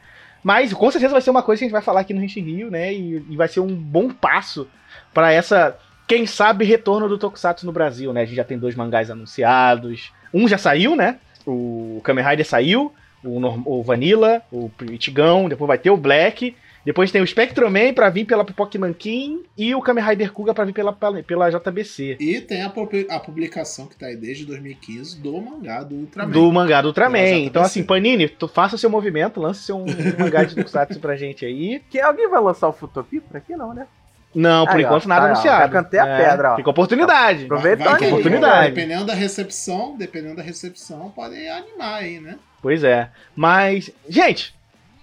[0.43, 2.41] Mas com certeza vai ser uma coisa que a gente vai falar aqui no Henshin
[2.41, 2.93] Rio, né?
[2.93, 4.67] E, e vai ser um bom passo
[5.13, 5.77] pra essa,
[6.07, 8.21] quem sabe, retorno do Tokusatsu no Brasil, né?
[8.21, 10.11] A gente já tem dois mangás anunciados.
[10.33, 11.17] Um já saiu, né?
[11.45, 16.55] O Kamen Rider saiu, o, o Vanilla, o Itigão, depois vai ter o Black.
[16.85, 20.65] Depois tem o Spectroman pra vir pela Pipoque Nankin e o Kamen Rider Kuga pra
[20.65, 22.17] vir pela, pela JBC.
[22.19, 22.71] E tem a,
[23.09, 26.31] a publicação que tá aí desde 2015 do mangá do Ultraman.
[26.31, 27.19] Do mangá do Ultraman.
[27.39, 30.99] Então, assim, Panini, tu faça o seu movimento, lance seu um, um mangá de Tokusatsu
[30.99, 31.81] pra gente aí.
[31.89, 33.85] Que alguém vai lançar o Futopi por aqui, não, né?
[34.33, 35.61] Não, por Aí, ó, enquanto nada tá, ó, anunciado.
[35.61, 36.55] já cantei a pedra, ó.
[36.55, 37.45] Fica oportunidade.
[37.45, 38.75] Vai- Aproveita vai aí, oportunidade.
[38.75, 42.37] Dependendo da recepção, dependendo da recepção, podem animar aí, né?
[42.61, 43.09] Pois é.
[43.35, 44.53] Mas, gente,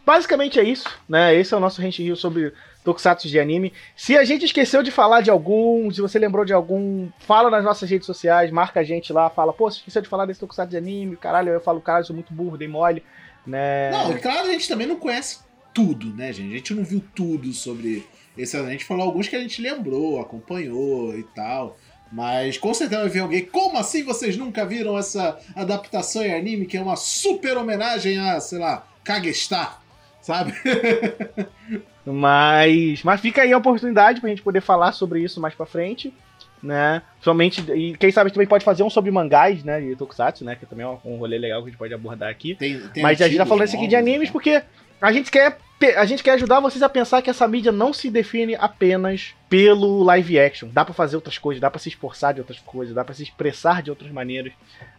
[0.06, 1.34] basicamente é isso, né?
[1.34, 2.54] Esse é o nosso Henshin Rio sobre
[2.84, 3.72] Tokusatsu de anime.
[3.96, 7.64] Se a gente esqueceu de falar de algum, se você lembrou de algum, fala nas
[7.64, 10.70] nossas redes sociais, marca a gente lá, fala, pô, você esqueceu de falar desse Tokusatsu
[10.70, 13.02] de anime, caralho, eu falo, caralho, eu sou muito burro, dei mole,
[13.44, 13.90] né?
[13.90, 15.40] Não, e claro, a gente também não conhece
[15.74, 16.54] tudo, né, gente?
[16.54, 18.06] A gente não viu tudo sobre
[18.38, 18.56] esse.
[18.56, 21.76] A gente falou alguns que a gente lembrou, acompanhou e tal.
[22.12, 23.44] Mas com certeza vai ver alguém.
[23.44, 28.38] Como assim vocês nunca viram essa adaptação em anime que é uma super homenagem a,
[28.38, 29.82] sei lá, Kagestar?
[30.26, 30.52] Sabe?
[32.04, 36.14] Mas, mas fica aí a oportunidade pra gente poder falar sobre isso mais pra frente,
[36.62, 37.02] né?
[37.20, 40.64] Somente, e quem sabe também pode fazer um sobre mangás, né, de Tokusatsu, né, que
[40.66, 42.54] também é um, rolê legal que a gente pode abordar aqui.
[42.54, 44.34] Tem, tem mas a gente tá falando isso aqui de animes tal.
[44.34, 44.62] porque
[45.00, 45.58] a gente quer
[45.96, 50.02] a gente quer ajudar vocês a pensar que essa mídia não se define apenas pelo
[50.04, 50.70] live action.
[50.72, 53.24] Dá pra fazer outras coisas, dá pra se esforçar de outras coisas, dá pra se
[53.24, 54.52] expressar de outras maneiras,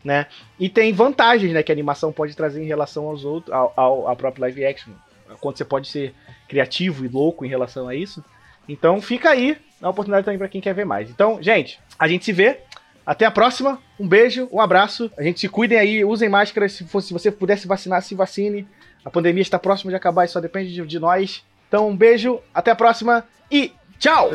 [0.04, 0.28] né?
[0.60, 4.08] E tem vantagens, né, que a animação pode trazer em relação aos outros, ao, ao,
[4.10, 4.92] ao próprio live action.
[5.40, 6.14] Quando você pode ser
[6.48, 8.24] criativo e louco em relação a isso.
[8.68, 11.10] Então fica aí a oportunidade também pra quem quer ver mais.
[11.10, 12.60] Então, gente, a gente se vê.
[13.06, 13.82] Até a próxima.
[13.98, 15.10] Um beijo, um abraço.
[15.18, 16.74] A gente se cuidem aí, usem máscaras.
[16.74, 18.68] Se, for- se você puder se vacinar, se vacine.
[19.06, 21.42] A pandemia está próxima de acabar e só depende de, de nós.
[21.70, 23.72] Então, um beijo, até a próxima e!
[23.98, 24.30] Tchau.